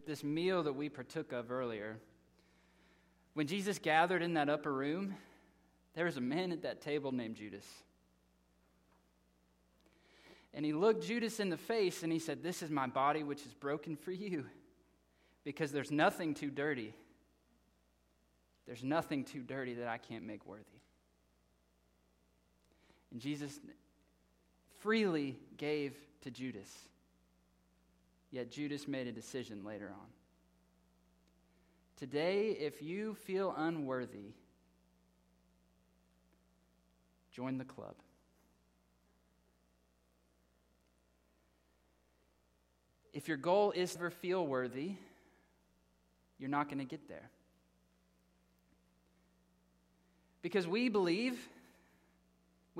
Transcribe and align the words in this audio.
that 0.00 0.06
this 0.06 0.24
meal 0.24 0.62
that 0.62 0.72
we 0.72 0.88
partook 0.88 1.30
of 1.30 1.52
earlier, 1.52 1.98
when 3.34 3.46
Jesus 3.46 3.78
gathered 3.78 4.22
in 4.22 4.32
that 4.34 4.48
upper 4.48 4.72
room, 4.72 5.14
there 5.94 6.06
was 6.06 6.16
a 6.16 6.22
man 6.22 6.52
at 6.52 6.62
that 6.62 6.80
table 6.80 7.12
named 7.12 7.36
Judas. 7.36 7.66
And 10.54 10.64
he 10.64 10.72
looked 10.72 11.06
Judas 11.06 11.38
in 11.38 11.50
the 11.50 11.58
face 11.58 12.02
and 12.02 12.10
he 12.10 12.18
said, 12.18 12.42
This 12.42 12.62
is 12.62 12.70
my 12.70 12.86
body, 12.86 13.22
which 13.22 13.44
is 13.44 13.52
broken 13.52 13.94
for 13.94 14.10
you, 14.10 14.46
because 15.44 15.70
there's 15.70 15.90
nothing 15.90 16.32
too 16.32 16.50
dirty. 16.50 16.94
There's 18.66 18.82
nothing 18.82 19.24
too 19.24 19.42
dirty 19.42 19.74
that 19.74 19.88
I 19.88 19.98
can't 19.98 20.24
make 20.24 20.46
worthy. 20.46 20.64
And 23.12 23.20
Jesus 23.20 23.60
freely 24.78 25.38
gave 25.58 25.94
to 26.22 26.30
Judas. 26.30 26.70
Yet 28.30 28.50
Judas 28.50 28.86
made 28.86 29.06
a 29.06 29.12
decision 29.12 29.64
later 29.64 29.90
on. 29.90 30.06
Today, 31.96 32.50
if 32.50 32.80
you 32.80 33.14
feel 33.14 33.54
unworthy, 33.56 34.32
join 37.32 37.58
the 37.58 37.64
club. 37.64 37.94
If 43.12 43.28
your 43.28 43.36
goal 43.36 43.72
is 43.72 43.92
to 43.92 43.98
ever 43.98 44.10
feel 44.10 44.46
worthy, 44.46 44.94
you're 46.38 46.48
not 46.48 46.68
going 46.68 46.78
to 46.78 46.84
get 46.84 47.08
there. 47.08 47.28
Because 50.42 50.66
we 50.66 50.88
believe, 50.88 51.36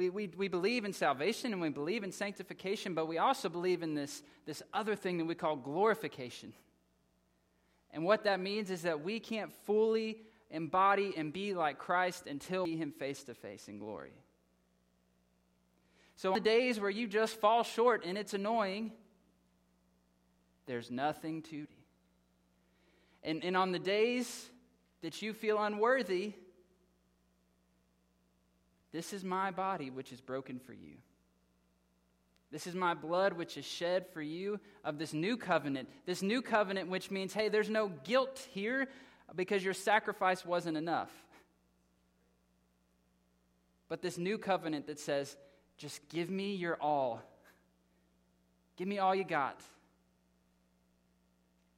we, 0.01 0.09
we, 0.09 0.29
we 0.29 0.49
believe 0.49 0.87
in 0.87 0.95
salvation 0.95 1.53
and 1.53 1.61
we 1.61 1.69
believe 1.69 2.05
in 2.05 2.11
sanctification, 2.11 2.95
but 2.95 3.07
we 3.07 3.19
also 3.19 3.51
believe 3.51 3.83
in 3.83 3.95
this, 3.95 4.23
this 4.47 4.63
other 4.73 4.97
thing 4.97 5.19
that 5.19 5.27
we 5.27 5.35
call 5.35 5.57
glorification. 5.57 6.55
And 7.93 8.03
what 8.03 8.25
that 8.25 8.41
means 8.41 8.71
is 8.71 8.81
that 8.83 9.03
we 9.05 9.21
can't 9.21 9.53
fully 9.67 10.23
embody 10.51 11.13
and 11.19 11.35
be 11.35 11.53
like 11.53 11.79
Christ 11.79 12.27
until 12.27 12.65
we 12.65 12.73
see 12.73 12.77
him 12.79 12.93
face 12.93 13.25
to 13.25 13.35
face 13.35 13.69
in 13.69 13.79
glory. 13.79 14.13
So, 16.17 16.31
on 16.31 16.37
the 16.37 16.41
days 16.41 16.81
where 16.81 16.91
you 16.91 17.07
just 17.07 17.39
fall 17.39 17.63
short 17.63 18.03
and 18.07 18.17
it's 18.17 18.33
annoying, 18.33 18.93
there's 20.65 20.91
nothing 20.91 21.43
to. 21.43 21.51
do. 21.51 21.67
And, 23.23 23.45
and 23.45 23.55
on 23.55 23.73
the 23.73 23.79
days 23.79 24.49
that 25.03 25.21
you 25.21 25.35
feel 25.35 25.63
unworthy, 25.63 26.33
this 28.93 29.13
is 29.13 29.25
my 29.25 29.51
body 29.51 29.91
which 29.91 30.13
is 30.13 30.21
broken 30.21 30.59
for 30.59 30.73
you. 30.73 30.97
This 32.51 32.67
is 32.67 32.75
my 32.75 32.95
blood 32.95 33.35
which 33.35 33.57
is 33.57 33.65
shed 33.65 34.07
for 34.13 34.21
you 34.21 34.59
of 34.85 34.99
this 34.99 35.13
new 35.13 35.37
covenant. 35.37 35.89
This 36.05 36.21
new 36.21 36.43
covenant, 36.43 36.89
which 36.89 37.11
means, 37.11 37.33
hey, 37.33 37.49
there's 37.49 37.71
no 37.71 37.89
guilt 37.89 38.45
here 38.51 38.89
because 39.37 39.65
your 39.65 39.75
sacrifice 39.75 40.45
wasn't 40.45 40.77
enough. 40.77 41.11
But 43.89 44.03
this 44.03 44.19
new 44.19 44.39
covenant 44.39 44.89
that 44.89 44.99
says, 44.99 45.37
just 45.79 46.09
give 46.09 46.29
me 46.29 46.55
your 46.57 46.77
all. 46.81 47.23
Give 48.77 48.89
me 48.89 48.99
all 48.99 49.15
you 49.15 49.25
got 49.25 49.61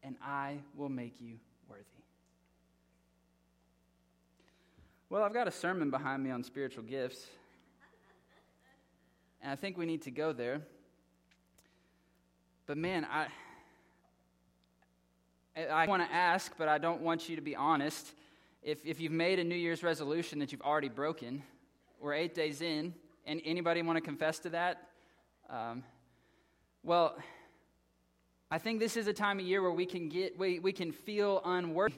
and 0.03 0.17
I 0.23 0.59
will 0.77 0.89
make 0.89 1.21
you 1.21 1.39
worthy. 1.69 1.85
Well, 5.13 5.25
I've 5.25 5.35
got 5.35 5.47
a 5.47 5.51
sermon 5.51 5.91
behind 5.91 6.25
me 6.25 6.31
on 6.31 6.43
spiritual 6.43 6.85
gifts, 6.85 7.27
and 9.43 9.53
I 9.53 9.57
think 9.57 9.77
we 9.77 9.85
need 9.85 10.01
to 10.05 10.11
go 10.11 10.33
there. 10.33 10.63
But 12.65 12.79
man, 12.79 13.05
I. 13.05 13.27
I 15.71 15.85
want 15.85 16.03
to 16.03 16.11
ask, 16.11 16.55
but 16.57 16.67
I 16.67 16.79
don't 16.79 17.03
want 17.03 17.29
you 17.29 17.37
to 17.37 17.43
be 17.43 17.55
honest. 17.55 18.15
If, 18.63 18.87
if 18.87 19.01
you've 19.01 19.13
made 19.13 19.39
a 19.39 19.45
New 19.45 19.55
Year's 19.55 19.83
resolution 19.83 20.39
that 20.39 20.51
you've 20.51 20.63
already 20.63 20.89
broken, 20.89 21.43
we're 22.01 22.15
eight 22.15 22.35
days 22.35 22.63
in, 22.63 22.95
and 23.27 23.43
anybody 23.45 23.83
want 23.83 23.99
to 23.99 24.01
confess 24.01 24.39
to 24.39 24.49
that? 24.49 24.89
Um, 25.51 25.85
well, 26.83 27.19
I 28.51 28.57
think 28.57 28.81
this 28.81 28.97
is 28.97 29.09
a 29.09 29.13
time 29.13 29.41
of 29.41 29.45
year 29.45 29.61
where 29.61 29.73
we 29.73 29.85
can 29.85 30.09
get 30.09 30.39
we, 30.39 30.59
we 30.59 30.73
can 30.73 30.91
feel 30.91 31.43
unworthy 31.45 31.97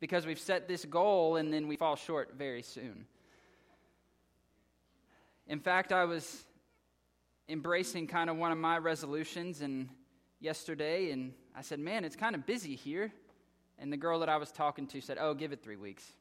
because 0.00 0.26
we've 0.26 0.40
set 0.40 0.66
this 0.66 0.84
goal 0.84 1.36
and 1.36 1.52
then 1.52 1.68
we 1.68 1.76
fall 1.76 1.94
short 1.94 2.34
very 2.36 2.62
soon. 2.62 3.06
In 5.46 5.60
fact, 5.60 5.92
I 5.92 6.04
was 6.04 6.44
embracing 7.48 8.06
kind 8.06 8.30
of 8.30 8.36
one 8.36 8.50
of 8.50 8.58
my 8.58 8.78
resolutions 8.78 9.60
and 9.60 9.88
yesterday 10.40 11.10
and 11.10 11.34
I 11.54 11.62
said, 11.62 11.78
"Man, 11.78 12.04
it's 12.04 12.16
kind 12.16 12.34
of 12.34 12.46
busy 12.46 12.74
here." 12.74 13.12
And 13.78 13.92
the 13.92 13.96
girl 13.96 14.20
that 14.20 14.28
I 14.28 14.36
was 14.36 14.50
talking 14.52 14.86
to 14.88 15.00
said, 15.00 15.18
"Oh, 15.18 15.34
give 15.34 15.52
it 15.52 15.62
3 15.62 15.76
weeks." 15.76 16.12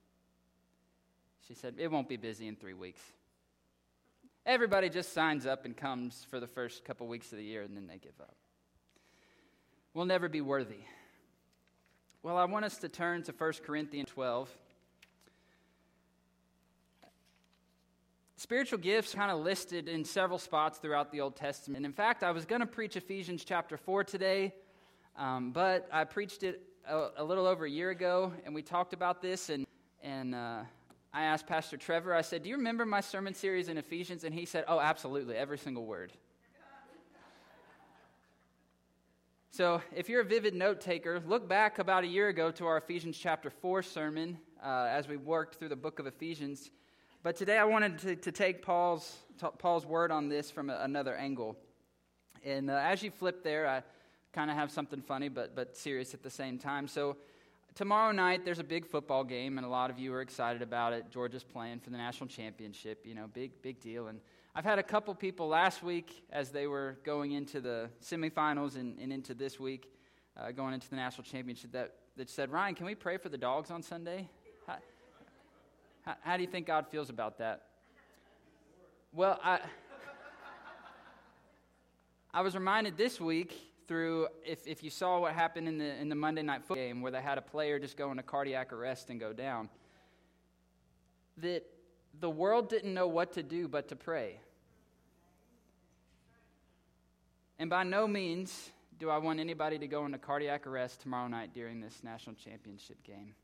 She 1.47 1.53
said, 1.53 1.75
"It 1.77 1.89
won't 1.89 2.09
be 2.09 2.17
busy 2.17 2.47
in 2.47 2.55
3 2.55 2.73
weeks." 2.73 3.01
Everybody 4.45 4.89
just 4.89 5.13
signs 5.13 5.45
up 5.45 5.65
and 5.65 5.77
comes 5.77 6.25
for 6.29 6.39
the 6.39 6.47
first 6.47 6.83
couple 6.83 7.07
weeks 7.07 7.31
of 7.31 7.37
the 7.37 7.43
year 7.43 7.61
and 7.61 7.75
then 7.75 7.87
they 7.87 7.97
give 7.97 8.19
up 8.19 8.35
We'll 9.93 10.05
never 10.05 10.29
be 10.29 10.41
worthy. 10.41 10.83
Well, 12.21 12.35
I 12.35 12.43
want 12.43 12.65
us 12.65 12.77
to 12.79 12.89
turn 12.89 13.23
to 13.23 13.31
1 13.31 13.53
Corinthians 13.65 14.09
12. 14.09 14.53
Spiritual 18.35 18.79
gifts 18.79 19.15
kind 19.15 19.31
of 19.31 19.39
listed 19.39 19.87
in 19.87 20.03
several 20.03 20.37
spots 20.37 20.79
throughout 20.79 21.13
the 21.13 21.21
Old 21.21 21.37
Testament. 21.37 21.85
In 21.85 21.93
fact, 21.93 22.21
I 22.21 22.31
was 22.31 22.43
going 22.43 22.59
to 22.59 22.67
preach 22.67 22.97
Ephesians 22.97 23.45
chapter 23.45 23.77
4 23.77 24.03
today, 24.03 24.53
um, 25.17 25.51
but 25.51 25.87
I 25.93 26.03
preached 26.03 26.43
it 26.43 26.61
a, 26.85 27.07
a, 27.15 27.23
little 27.23 27.45
over 27.45 27.63
a 27.63 27.69
year 27.69 27.89
ago, 27.89 28.33
and 28.43 28.53
we 28.53 28.63
talked 28.63 28.91
about 28.91 29.21
this, 29.21 29.49
and, 29.49 29.65
and 30.03 30.35
uh, 30.35 30.63
I 31.13 31.23
asked 31.23 31.47
Pastor 31.47 31.77
Trevor, 31.77 32.13
I 32.13 32.21
said, 32.21 32.43
Do 32.43 32.49
you 32.49 32.57
remember 32.57 32.85
my 32.85 32.99
sermon 32.99 33.33
series 33.33 33.69
in 33.69 33.77
Ephesians? 33.77 34.25
And 34.25 34.35
he 34.35 34.43
said, 34.43 34.65
Oh, 34.67 34.81
absolutely, 34.81 35.37
every 35.37 35.57
single 35.57 35.85
word. 35.85 36.11
So, 39.51 39.81
if 39.95 40.07
you're 40.07 40.21
a 40.21 40.25
vivid 40.25 40.53
note 40.53 40.79
taker, 40.79 41.23
look 41.25 41.49
back 41.49 41.79
about 41.79 42.03
a 42.03 42.07
year 42.07 42.27
ago 42.27 42.51
to 42.51 42.67
our 42.67 42.77
Ephesians 42.77 43.17
chapter 43.17 43.49
4 43.49 43.81
sermon 43.81 44.37
uh, 44.63 44.87
as 44.91 45.07
we 45.07 45.17
worked 45.17 45.55
through 45.55 45.69
the 45.69 45.75
book 45.75 45.97
of 45.97 46.05
Ephesians. 46.05 46.69
But 47.23 47.35
today 47.35 47.57
I 47.57 47.63
wanted 47.63 47.97
to, 47.99 48.15
to 48.15 48.31
take 48.31 48.61
Paul's, 48.61 49.17
Paul's 49.57 49.87
word 49.87 50.11
on 50.11 50.29
this 50.29 50.51
from 50.51 50.69
a, 50.69 50.77
another 50.81 51.15
angle. 51.15 51.57
And 52.45 52.69
uh, 52.69 52.75
as 52.75 53.01
you 53.01 53.09
flip 53.09 53.43
there, 53.43 53.67
I 53.67 53.81
kind 54.33 54.51
of 54.51 54.55
have 54.55 54.69
something 54.69 55.01
funny 55.01 55.29
but, 55.29 55.55
but 55.55 55.75
serious 55.75 56.13
at 56.13 56.21
the 56.21 56.29
same 56.29 56.59
time. 56.59 56.87
So, 56.87 57.17
tomorrow 57.73 58.11
night 58.11 58.45
there's 58.45 58.59
a 58.59 58.63
big 58.63 58.85
football 58.85 59.23
game, 59.23 59.57
and 59.57 59.65
a 59.65 59.69
lot 59.69 59.89
of 59.89 59.97
you 59.97 60.13
are 60.13 60.21
excited 60.21 60.61
about 60.61 60.93
it. 60.93 61.09
Georgia's 61.09 61.43
playing 61.43 61.79
for 61.79 61.89
the 61.89 61.97
national 61.97 62.27
championship, 62.27 63.03
you 63.03 63.15
know, 63.15 63.25
big, 63.25 63.63
big 63.63 63.81
deal. 63.81 64.09
And 64.09 64.19
I've 64.59 64.65
had 64.65 64.77
a 64.77 64.83
couple 64.83 65.15
people 65.15 65.47
last 65.47 65.81
week 65.81 66.21
as 66.33 66.49
they 66.49 66.67
were 66.67 66.97
going 67.05 67.31
into 67.31 67.61
the 67.61 67.89
semifinals 68.03 68.75
and, 68.75 68.99
and 68.99 69.13
into 69.13 69.33
this 69.33 69.57
week, 69.57 69.89
uh, 70.35 70.51
going 70.51 70.73
into 70.73 70.89
the 70.89 70.97
national 70.97 71.23
championship, 71.23 71.71
that, 71.71 71.93
that 72.17 72.29
said, 72.29 72.51
Ryan, 72.51 72.75
can 72.75 72.85
we 72.85 72.93
pray 72.93 73.15
for 73.15 73.29
the 73.29 73.37
dogs 73.37 73.71
on 73.71 73.81
Sunday? 73.81 74.27
How, 74.67 76.15
how, 76.19 76.35
do 76.35 76.43
you 76.43 76.49
think 76.49 76.67
God 76.67 76.87
feels 76.89 77.09
about 77.09 77.37
that? 77.37 77.67
Well, 79.13 79.39
I, 79.41 79.61
I 82.33 82.41
was 82.41 82.53
reminded 82.53 82.97
this 82.97 83.21
week 83.21 83.55
through 83.87 84.27
if, 84.45 84.67
if 84.67 84.83
you 84.83 84.89
saw 84.89 85.21
what 85.21 85.31
happened 85.35 85.69
in 85.69 85.77
the, 85.77 85.95
in 86.01 86.09
the 86.09 86.15
Monday 86.15 86.41
night 86.41 86.65
football 86.65 86.83
game 86.83 87.01
where 87.01 87.13
they 87.13 87.21
had 87.21 87.37
a 87.37 87.41
player 87.41 87.79
just 87.79 87.95
go 87.95 88.11
into 88.11 88.23
cardiac 88.23 88.73
arrest 88.73 89.09
and 89.09 89.21
go 89.21 89.31
down, 89.31 89.69
that 91.37 91.65
the 92.19 92.29
world 92.29 92.67
didn't 92.67 92.93
know 92.93 93.07
what 93.07 93.31
to 93.35 93.41
do 93.41 93.69
but 93.69 93.87
to 93.87 93.95
pray. 93.95 94.41
And 97.59 97.69
by 97.69 97.83
no 97.83 98.07
means 98.07 98.71
do 98.97 99.09
I 99.09 99.17
want 99.17 99.39
anybody 99.39 99.77
to 99.77 99.87
go 99.87 100.05
into 100.05 100.17
cardiac 100.17 100.65
arrest 100.65 101.01
tomorrow 101.01 101.27
night 101.27 101.53
during 101.53 101.81
this 101.81 102.01
national 102.03 102.35
championship 102.35 103.03
game. 103.03 103.35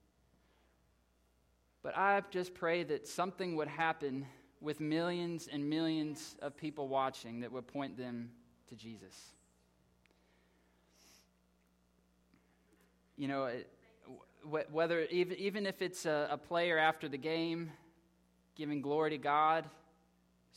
But 1.83 1.97
I 1.97 2.23
just 2.31 2.53
pray 2.53 2.83
that 2.83 3.07
something 3.07 3.56
would 3.57 3.67
happen 3.67 4.25
with 4.62 4.79
millions 4.79 5.47
and 5.51 5.69
millions 5.69 6.35
of 6.41 6.57
people 6.57 6.88
watching 6.88 7.41
that 7.41 7.51
would 7.51 7.67
point 7.67 7.97
them 7.97 8.31
to 8.69 8.75
Jesus. 8.75 9.33
You 13.17 13.27
know, 13.27 13.51
whether 14.71 15.03
even, 15.03 15.38
even 15.38 15.65
if 15.65 15.81
it's 15.81 16.06
a, 16.06 16.29
a 16.31 16.38
player 16.38 16.77
after 16.77 17.07
the 17.07 17.17
game 17.17 17.71
giving 18.56 18.81
glory 18.81 19.12
to 19.12 19.17
God. 19.17 19.65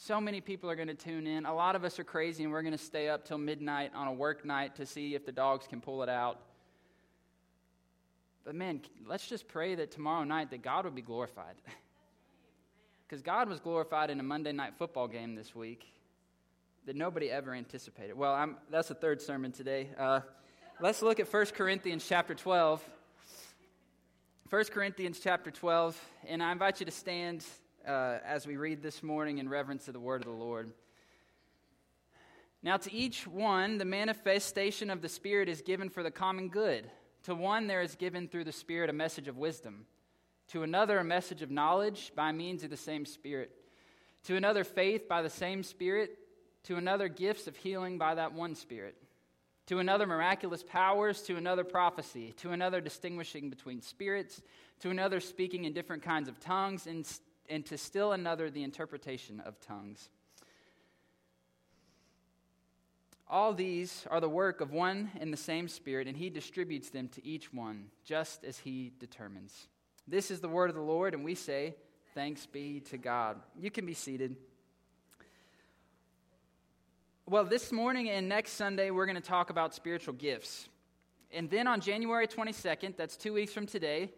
So 0.00 0.20
many 0.20 0.40
people 0.40 0.70
are 0.70 0.76
going 0.76 0.88
to 0.88 0.94
tune 0.94 1.26
in. 1.26 1.44
A 1.44 1.52
lot 1.52 1.74
of 1.74 1.84
us 1.84 1.98
are 1.98 2.04
crazy 2.04 2.44
and 2.44 2.52
we're 2.52 2.62
going 2.62 2.70
to 2.70 2.78
stay 2.78 3.08
up 3.08 3.24
till 3.24 3.36
midnight 3.36 3.90
on 3.96 4.06
a 4.06 4.12
work 4.12 4.44
night 4.44 4.76
to 4.76 4.86
see 4.86 5.16
if 5.16 5.26
the 5.26 5.32
dogs 5.32 5.66
can 5.66 5.80
pull 5.80 6.04
it 6.04 6.08
out. 6.08 6.38
But 8.44 8.54
man, 8.54 8.80
let's 9.06 9.26
just 9.26 9.48
pray 9.48 9.74
that 9.74 9.90
tomorrow 9.90 10.22
night 10.22 10.50
that 10.50 10.62
God 10.62 10.84
would 10.84 10.94
be 10.94 11.02
glorified. 11.02 11.56
Because 13.08 13.22
God 13.22 13.48
was 13.48 13.58
glorified 13.58 14.10
in 14.10 14.20
a 14.20 14.22
Monday 14.22 14.52
night 14.52 14.74
football 14.76 15.08
game 15.08 15.34
this 15.34 15.54
week 15.54 15.86
that 16.84 16.94
nobody 16.94 17.30
ever 17.30 17.54
anticipated. 17.54 18.12
Well, 18.12 18.34
I'm, 18.34 18.56
that's 18.70 18.88
the 18.88 18.94
third 18.94 19.22
sermon 19.22 19.50
today. 19.50 19.88
Uh, 19.98 20.20
Let's 20.78 21.00
look 21.00 21.18
at 21.18 21.32
1 21.32 21.46
Corinthians 21.46 22.06
chapter 22.06 22.34
12. 22.34 22.84
1 24.50 24.64
Corinthians 24.66 25.18
chapter 25.18 25.50
12, 25.50 25.98
and 26.26 26.40
I 26.42 26.52
invite 26.52 26.80
you 26.80 26.86
to 26.86 26.92
stand 26.92 27.44
uh, 27.86 28.19
as 28.25 28.46
we 28.46 28.56
read 28.56 28.82
this 28.82 29.02
morning 29.02 29.38
in 29.38 29.48
reverence 29.48 29.88
of 29.88 29.94
the 29.94 30.00
word 30.00 30.22
of 30.22 30.26
the 30.26 30.32
Lord. 30.32 30.72
Now, 32.62 32.76
to 32.76 32.92
each 32.92 33.26
one, 33.26 33.78
the 33.78 33.84
manifestation 33.84 34.90
of 34.90 35.02
the 35.02 35.08
Spirit 35.08 35.48
is 35.48 35.62
given 35.62 35.88
for 35.88 36.02
the 36.02 36.10
common 36.10 36.48
good. 36.48 36.90
To 37.25 37.34
one, 37.34 37.66
there 37.66 37.82
is 37.82 37.94
given 37.94 38.28
through 38.28 38.44
the 38.44 38.52
Spirit 38.52 38.90
a 38.90 38.94
message 38.94 39.28
of 39.28 39.36
wisdom. 39.36 39.86
To 40.48 40.62
another, 40.62 40.98
a 40.98 41.04
message 41.04 41.42
of 41.42 41.50
knowledge 41.50 42.12
by 42.16 42.32
means 42.32 42.64
of 42.64 42.70
the 42.70 42.76
same 42.76 43.04
Spirit. 43.04 43.50
To 44.24 44.36
another, 44.36 44.64
faith 44.64 45.08
by 45.08 45.22
the 45.22 45.31
same 45.31 45.62
Spirit. 45.62 46.19
To 46.64 46.76
another, 46.76 47.08
gifts 47.08 47.46
of 47.46 47.56
healing 47.56 47.98
by 47.98 48.14
that 48.14 48.32
one 48.32 48.54
Spirit 48.54 48.96
to 49.69 49.81
another 49.81 50.06
miraculous 50.06 50.62
powers, 50.62 51.20
to 51.20 51.36
another 51.36 51.62
prophecy, 51.62 52.32
to 52.38 52.52
another 52.52 52.81
distinguishing 52.81 53.50
between 53.50 53.82
spirits, 53.82 54.40
to 54.81 54.88
another 54.88 55.20
speaking 55.20 55.64
in 55.64 55.74
different 55.74 56.02
kinds 56.02 56.26
of 56.26 56.40
tongues, 56.40 56.86
and, 56.86 57.06
and 57.48 57.64
to 57.66 57.78
still 57.78 58.12
another 58.12 58.50
the 58.50 58.62
interpretation 58.62 59.40
of 59.40 59.60
tongues. 59.60 60.08
All 63.30 63.52
these 63.52 64.06
are 64.10 64.20
the 64.20 64.28
work 64.28 64.60
of 64.60 64.72
one 64.72 65.10
and 65.20 65.32
the 65.32 65.36
same 65.36 65.68
Spirit, 65.68 66.08
and 66.08 66.16
He 66.16 66.30
distributes 66.30 66.88
them 66.88 67.08
to 67.08 67.26
each 67.26 67.52
one, 67.52 67.86
just 68.04 68.42
as 68.42 68.58
He 68.58 68.92
determines. 68.98 69.68
This 70.06 70.30
is 70.30 70.40
the 70.40 70.48
word 70.48 70.70
of 70.70 70.76
the 70.76 70.82
Lord, 70.82 71.12
and 71.12 71.24
we 71.24 71.34
say, 71.34 71.74
Thanks 72.14 72.46
be 72.46 72.80
to 72.80 72.96
God. 72.96 73.36
You 73.60 73.70
can 73.70 73.84
be 73.84 73.94
seated. 73.94 74.36
Well, 77.26 77.44
this 77.44 77.70
morning 77.70 78.08
and 78.08 78.28
next 78.28 78.52
Sunday, 78.52 78.90
we're 78.90 79.04
going 79.04 79.16
to 79.16 79.20
talk 79.20 79.50
about 79.50 79.74
spiritual 79.74 80.14
gifts. 80.14 80.66
And 81.30 81.50
then 81.50 81.66
on 81.66 81.82
January 81.82 82.26
22nd, 82.26 82.96
that's 82.96 83.18
two 83.18 83.34
weeks 83.34 83.52
from 83.52 83.66
today, 83.66 84.10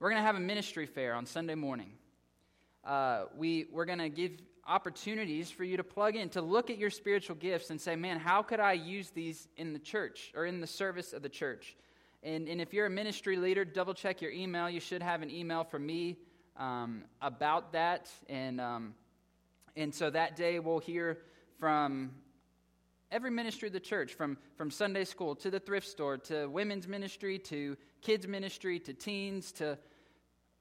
we're 0.00 0.10
going 0.10 0.20
to 0.20 0.26
have 0.26 0.34
a 0.34 0.40
ministry 0.40 0.84
fair 0.84 1.14
on 1.14 1.24
Sunday 1.24 1.54
morning. 1.54 1.92
Uh, 2.84 3.24
we, 3.36 3.66
we're 3.72 3.84
going 3.84 3.98
to 3.98 4.08
give 4.08 4.32
opportunities 4.66 5.50
for 5.50 5.64
you 5.64 5.76
to 5.76 5.84
plug 5.84 6.16
in, 6.16 6.28
to 6.30 6.40
look 6.40 6.70
at 6.70 6.78
your 6.78 6.90
spiritual 6.90 7.36
gifts 7.36 7.70
and 7.70 7.80
say, 7.80 7.96
man, 7.96 8.18
how 8.18 8.42
could 8.42 8.60
I 8.60 8.72
use 8.72 9.10
these 9.10 9.48
in 9.56 9.72
the 9.72 9.78
church 9.78 10.32
or 10.34 10.46
in 10.46 10.60
the 10.60 10.66
service 10.66 11.12
of 11.12 11.22
the 11.22 11.28
church? 11.28 11.76
And, 12.22 12.48
and 12.48 12.60
if 12.60 12.72
you're 12.72 12.86
a 12.86 12.90
ministry 12.90 13.36
leader, 13.36 13.64
double 13.64 13.94
check 13.94 14.20
your 14.22 14.30
email. 14.30 14.68
You 14.68 14.80
should 14.80 15.02
have 15.02 15.22
an 15.22 15.30
email 15.30 15.64
from 15.64 15.86
me 15.86 16.18
um, 16.56 17.04
about 17.20 17.72
that. 17.72 18.10
And, 18.28 18.60
um, 18.60 18.94
and 19.76 19.94
so 19.94 20.10
that 20.10 20.36
day 20.36 20.58
we'll 20.58 20.78
hear 20.78 21.18
from 21.58 22.12
every 23.10 23.30
ministry 23.30 23.68
of 23.68 23.72
the 23.72 23.80
church, 23.80 24.14
from, 24.14 24.36
from 24.56 24.70
Sunday 24.70 25.04
school 25.04 25.34
to 25.36 25.50
the 25.50 25.58
thrift 25.58 25.88
store 25.88 26.16
to 26.18 26.46
women's 26.46 26.86
ministry 26.86 27.38
to 27.38 27.76
kids' 28.02 28.28
ministry 28.28 28.78
to 28.78 28.92
teens 28.92 29.52
to 29.52 29.78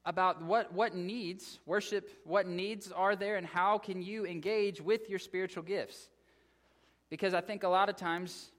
about 0.05 0.41
what, 0.41 0.73
what 0.73 0.95
needs, 0.95 1.59
worship, 1.65 2.09
what 2.23 2.47
needs 2.47 2.91
are 2.91 3.15
there, 3.15 3.35
and 3.35 3.45
how 3.45 3.77
can 3.77 4.01
you 4.01 4.25
engage 4.25 4.81
with 4.81 5.09
your 5.09 5.19
spiritual 5.19 5.63
gifts. 5.63 6.09
Because 7.09 7.33
I 7.33 7.41
think 7.41 7.63
a 7.63 7.67
lot 7.67 7.89
of 7.89 7.95
times 7.95 8.51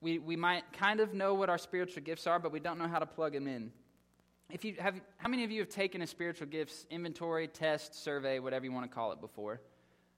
we, 0.00 0.18
we 0.18 0.36
might 0.36 0.70
kind 0.72 1.00
of 1.00 1.14
know 1.14 1.34
what 1.34 1.48
our 1.48 1.58
spiritual 1.58 2.02
gifts 2.02 2.26
are, 2.26 2.38
but 2.38 2.52
we 2.52 2.60
don't 2.60 2.78
know 2.78 2.88
how 2.88 2.98
to 2.98 3.06
plug 3.06 3.32
them 3.32 3.46
in. 3.46 3.72
If 4.50 4.64
you 4.64 4.74
have, 4.78 5.00
how 5.18 5.28
many 5.28 5.44
of 5.44 5.50
you 5.50 5.60
have 5.60 5.68
taken 5.68 6.02
a 6.02 6.06
spiritual 6.06 6.48
gifts 6.48 6.86
inventory, 6.90 7.46
test, 7.46 8.02
survey, 8.02 8.38
whatever 8.40 8.64
you 8.64 8.72
want 8.72 8.90
to 8.90 8.94
call 8.94 9.12
it 9.12 9.20
before? 9.20 9.60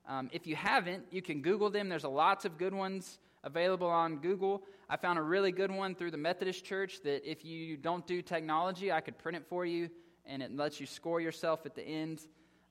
Um, 0.09 0.31
if 0.33 0.47
you 0.47 0.57
haven't, 0.57 1.05
you 1.11 1.23
can 1.23 1.43
Google 1.43 1.71
them. 1.71 1.89
There's 1.89 2.05
lots 2.05 2.45
of 2.45 2.59
good 2.59 2.75
ones 2.75 3.19
available 3.45 3.89
on 3.89 4.19
Google. 4.19 4.63
I 4.89 4.97
found 4.97 5.19
a 5.19 5.23
really 5.23 5.53
good 5.53 5.71
one 5.71 5.95
through 5.95 6.11
the 6.13 6.17
Methodist 6.17 6.65
Church 6.65 7.01
that 7.05 7.29
if 7.29 7.45
you 7.45 7.77
don't 7.77 8.07
do 8.07 8.23
technology, 8.23 8.91
I 8.91 9.01
could 9.01 9.19
print 9.19 9.37
it 9.37 9.45
for 9.49 9.65
you 9.67 9.91
and 10.27 10.43
it 10.43 10.57
lets 10.57 10.81
you 10.81 10.87
score 10.87 11.21
yourself 11.21 11.67
at 11.67 11.75
the 11.75 11.83
end. 11.83 12.21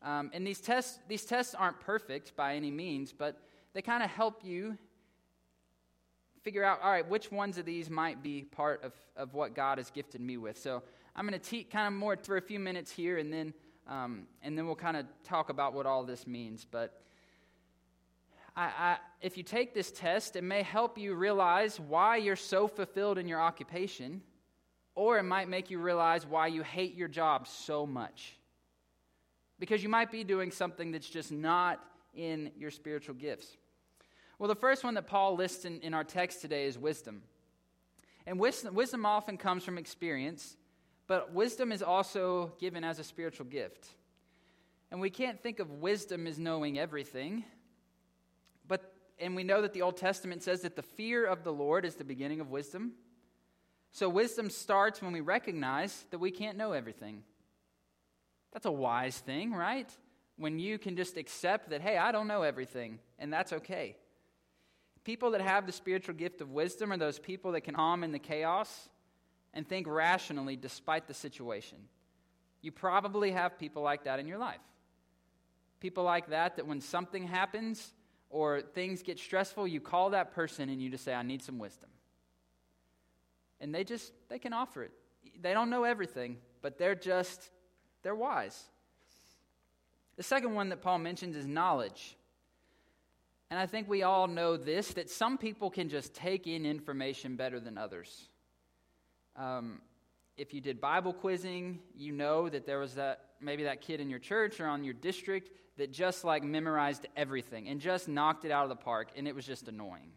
Um, 0.01 0.31
and 0.33 0.45
these 0.45 0.59
tests, 0.59 0.99
these 1.07 1.25
tests 1.25 1.53
aren't 1.53 1.79
perfect 1.79 2.35
by 2.35 2.55
any 2.55 2.71
means, 2.71 3.13
but 3.13 3.39
they 3.73 3.81
kind 3.81 4.03
of 4.03 4.09
help 4.09 4.43
you 4.43 4.77
figure 6.41 6.63
out, 6.63 6.81
all 6.81 6.91
right, 6.91 7.07
which 7.07 7.31
ones 7.31 7.57
of 7.57 7.65
these 7.65 7.89
might 7.89 8.23
be 8.23 8.43
part 8.43 8.83
of, 8.83 8.93
of 9.15 9.33
what 9.33 9.53
God 9.53 9.77
has 9.77 9.91
gifted 9.91 10.21
me 10.21 10.37
with. 10.37 10.57
So 10.57 10.81
I'm 11.15 11.27
going 11.27 11.39
to 11.39 11.49
teach 11.49 11.69
kind 11.69 11.87
of 11.87 11.93
more 11.93 12.17
for 12.21 12.37
a 12.37 12.41
few 12.41 12.59
minutes 12.59 12.91
here, 12.91 13.19
and 13.19 13.31
then, 13.31 13.53
um, 13.87 14.23
and 14.41 14.57
then 14.57 14.65
we'll 14.65 14.75
kind 14.75 14.97
of 14.97 15.05
talk 15.23 15.49
about 15.49 15.73
what 15.73 15.85
all 15.85 16.03
this 16.03 16.25
means. 16.25 16.65
But 16.69 16.99
I, 18.55 18.63
I, 18.63 18.97
if 19.21 19.37
you 19.37 19.43
take 19.43 19.73
this 19.73 19.91
test, 19.91 20.35
it 20.35 20.43
may 20.43 20.63
help 20.63 20.97
you 20.97 21.13
realize 21.13 21.79
why 21.79 22.17
you're 22.17 22.35
so 22.35 22.67
fulfilled 22.67 23.17
in 23.17 23.27
your 23.27 23.39
occupation, 23.39 24.21
or 25.01 25.17
it 25.17 25.23
might 25.23 25.49
make 25.49 25.71
you 25.71 25.79
realize 25.79 26.27
why 26.27 26.45
you 26.45 26.61
hate 26.61 26.93
your 26.93 27.07
job 27.07 27.47
so 27.47 27.87
much. 27.87 28.37
Because 29.57 29.81
you 29.81 29.89
might 29.89 30.11
be 30.11 30.23
doing 30.23 30.51
something 30.51 30.91
that's 30.91 31.09
just 31.09 31.31
not 31.31 31.83
in 32.13 32.51
your 32.55 32.69
spiritual 32.69 33.15
gifts. 33.15 33.57
Well, 34.37 34.47
the 34.47 34.53
first 34.53 34.83
one 34.83 34.93
that 34.93 35.07
Paul 35.07 35.35
lists 35.35 35.65
in, 35.65 35.79
in 35.81 35.95
our 35.95 36.03
text 36.03 36.41
today 36.41 36.65
is 36.65 36.77
wisdom. 36.77 37.23
And 38.27 38.39
wisdom, 38.39 38.75
wisdom 38.75 39.03
often 39.03 39.37
comes 39.37 39.63
from 39.63 39.79
experience, 39.79 40.55
but 41.07 41.33
wisdom 41.33 41.71
is 41.71 41.81
also 41.81 42.53
given 42.59 42.83
as 42.83 42.99
a 42.99 43.03
spiritual 43.03 43.47
gift. 43.47 43.87
And 44.91 45.01
we 45.01 45.09
can't 45.09 45.41
think 45.41 45.59
of 45.59 45.71
wisdom 45.71 46.27
as 46.27 46.37
knowing 46.37 46.77
everything 46.77 47.43
But 48.67 48.93
and 49.17 49.35
we 49.35 49.43
know 49.43 49.63
that 49.63 49.73
the 49.73 49.81
Old 49.81 49.97
Testament 49.97 50.43
says 50.43 50.61
that 50.61 50.75
the 50.75 50.83
fear 50.83 51.25
of 51.25 51.43
the 51.43 51.51
Lord 51.51 51.85
is 51.85 51.95
the 51.95 52.03
beginning 52.03 52.39
of 52.39 52.51
wisdom. 52.51 52.91
So 53.91 54.07
wisdom 54.07 54.49
starts 54.49 55.01
when 55.01 55.11
we 55.11 55.21
recognize 55.21 56.05
that 56.11 56.19
we 56.19 56.31
can't 56.31 56.57
know 56.57 56.71
everything. 56.71 57.23
That's 58.53 58.65
a 58.65 58.71
wise 58.71 59.17
thing, 59.17 59.53
right? 59.53 59.89
When 60.37 60.59
you 60.59 60.77
can 60.77 60.95
just 60.95 61.17
accept 61.17 61.69
that, 61.69 61.81
hey, 61.81 61.97
I 61.97 62.11
don't 62.11 62.27
know 62.27 62.41
everything, 62.41 62.99
and 63.19 63.31
that's 63.31 63.53
okay. 63.53 63.97
People 65.03 65.31
that 65.31 65.41
have 65.41 65.65
the 65.65 65.71
spiritual 65.71 66.15
gift 66.15 66.41
of 66.41 66.51
wisdom 66.51 66.91
are 66.91 66.97
those 66.97 67.19
people 67.19 67.51
that 67.53 67.61
can 67.61 67.75
calm 67.75 68.03
in 68.03 68.11
the 68.11 68.19
chaos 68.19 68.89
and 69.53 69.67
think 69.67 69.87
rationally 69.87 70.55
despite 70.55 71.07
the 71.07 71.13
situation. 71.13 71.77
You 72.61 72.71
probably 72.71 73.31
have 73.31 73.59
people 73.59 73.81
like 73.81 74.05
that 74.05 74.19
in 74.19 74.27
your 74.27 74.37
life. 74.37 74.61
People 75.79 76.03
like 76.03 76.29
that, 76.29 76.57
that 76.57 76.67
when 76.67 76.79
something 76.79 77.27
happens, 77.27 77.93
or 78.31 78.61
things 78.61 79.03
get 79.03 79.19
stressful, 79.19 79.67
you 79.67 79.81
call 79.81 80.11
that 80.11 80.31
person 80.31 80.69
and 80.69 80.81
you 80.81 80.89
just 80.89 81.03
say, 81.03 81.13
I 81.13 81.23
need 81.23 81.43
some 81.43 81.59
wisdom. 81.59 81.89
And 83.61 83.73
they 83.73 83.85
just, 83.85 84.11
they 84.27 84.39
can 84.39 84.51
offer 84.51 84.83
it. 84.83 84.91
They 85.39 85.53
don't 85.53 85.69
know 85.69 85.85
everything, 85.85 86.37
but 86.61 86.77
they're 86.77 86.95
just, 86.95 87.49
they're 88.03 88.15
wise. 88.15 88.61
The 90.17 90.23
second 90.23 90.53
one 90.53 90.69
that 90.69 90.81
Paul 90.81 90.97
mentions 90.97 91.35
is 91.37 91.47
knowledge. 91.47 92.17
And 93.49 93.59
I 93.59 93.65
think 93.65 93.87
we 93.87 94.03
all 94.03 94.27
know 94.27 94.57
this 94.57 94.93
that 94.93 95.09
some 95.09 95.37
people 95.37 95.69
can 95.69 95.89
just 95.89 96.13
take 96.13 96.47
in 96.47 96.65
information 96.65 97.35
better 97.35 97.59
than 97.59 97.77
others. 97.77 98.29
Um, 99.35 99.81
if 100.37 100.53
you 100.53 100.61
did 100.61 100.81
Bible 100.81 101.13
quizzing, 101.13 101.79
you 101.95 102.11
know 102.11 102.49
that 102.49 102.65
there 102.65 102.79
was 102.79 102.95
that 102.95 103.25
maybe 103.39 103.63
that 103.63 103.81
kid 103.81 103.99
in 103.99 104.09
your 104.09 104.19
church 104.19 104.59
or 104.59 104.67
on 104.67 104.83
your 104.83 104.93
district 104.93 105.51
that 105.77 105.91
just 105.91 106.23
like 106.23 106.43
memorized 106.43 107.07
everything 107.15 107.67
and 107.67 107.79
just 107.79 108.07
knocked 108.07 108.45
it 108.45 108.51
out 108.51 108.63
of 108.63 108.69
the 108.69 108.75
park, 108.75 109.09
and 109.15 109.27
it 109.27 109.35
was 109.35 109.45
just 109.45 109.67
annoying. 109.67 110.11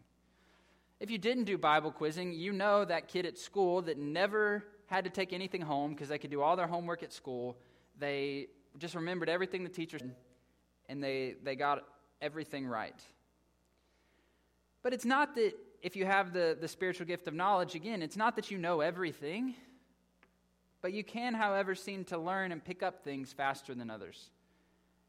If 0.99 1.09
you 1.09 1.17
didn't 1.17 1.43
do 1.43 1.57
Bible 1.57 1.91
quizzing, 1.91 2.33
you 2.33 2.53
know 2.53 2.85
that 2.85 3.07
kid 3.07 3.25
at 3.25 3.37
school 3.37 3.81
that 3.83 3.97
never 3.97 4.63
had 4.87 5.03
to 5.03 5.09
take 5.09 5.33
anything 5.33 5.61
home 5.61 5.91
because 5.91 6.09
they 6.09 6.17
could 6.17 6.31
do 6.31 6.41
all 6.41 6.55
their 6.55 6.67
homework 6.67 7.03
at 7.03 7.11
school. 7.11 7.57
They 7.99 8.47
just 8.77 8.95
remembered 8.95 9.29
everything 9.29 9.63
the 9.63 9.69
teacher 9.69 9.99
said, 9.99 10.15
and 10.87 11.03
they, 11.03 11.35
they 11.43 11.55
got 11.55 11.83
everything 12.21 12.65
right. 12.65 13.01
But 14.83 14.93
it's 14.93 15.05
not 15.05 15.35
that 15.35 15.53
if 15.81 15.95
you 15.95 16.05
have 16.05 16.33
the, 16.33 16.57
the 16.59 16.67
spiritual 16.67 17.05
gift 17.05 17.27
of 17.27 17.33
knowledge, 17.33 17.75
again, 17.75 18.01
it's 18.01 18.17
not 18.17 18.35
that 18.35 18.51
you 18.51 18.57
know 18.57 18.81
everything, 18.81 19.55
but 20.81 20.93
you 20.93 21.03
can, 21.03 21.33
however, 21.33 21.75
seem 21.75 22.03
to 22.05 22.17
learn 22.17 22.51
and 22.51 22.63
pick 22.63 22.83
up 22.83 23.03
things 23.03 23.33
faster 23.33 23.73
than 23.73 23.89
others 23.89 24.29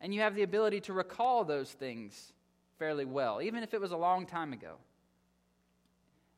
and 0.00 0.14
you 0.14 0.20
have 0.20 0.34
the 0.34 0.42
ability 0.42 0.80
to 0.80 0.92
recall 0.92 1.44
those 1.44 1.72
things 1.72 2.32
fairly 2.78 3.04
well, 3.04 3.40
even 3.40 3.62
if 3.62 3.72
it 3.72 3.80
was 3.80 3.92
a 3.92 3.96
long 3.96 4.26
time 4.26 4.52
ago. 4.52 4.76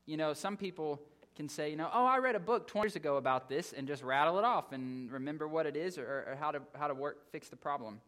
You 0.09 0.17
know, 0.17 0.33
some 0.33 0.57
people 0.57 1.03
can 1.37 1.51
say, 1.51 1.69
you 1.69 1.77
know, 1.77 1.91
oh, 1.93 2.07
I 2.07 2.17
read 2.17 2.35
a 2.35 2.41
book 2.41 2.67
20 2.67 2.87
years 2.87 2.97
ago 2.97 3.19
about 3.19 3.47
this 3.47 3.75
and 3.75 3.87
just 3.87 4.03
rattle 4.03 4.39
it 4.39 4.45
off 4.45 4.73
and 4.73 5.13
remember 5.13 5.47
what 5.47 5.67
it 5.67 5.77
is 5.77 5.99
or, 5.99 6.03
or 6.03 6.37
how 6.41 6.51
to, 6.51 6.63
how 6.79 6.89
to 6.89 6.95
work, 6.95 7.31
fix 7.31 7.51
the 7.51 7.57
problem. 7.57 8.01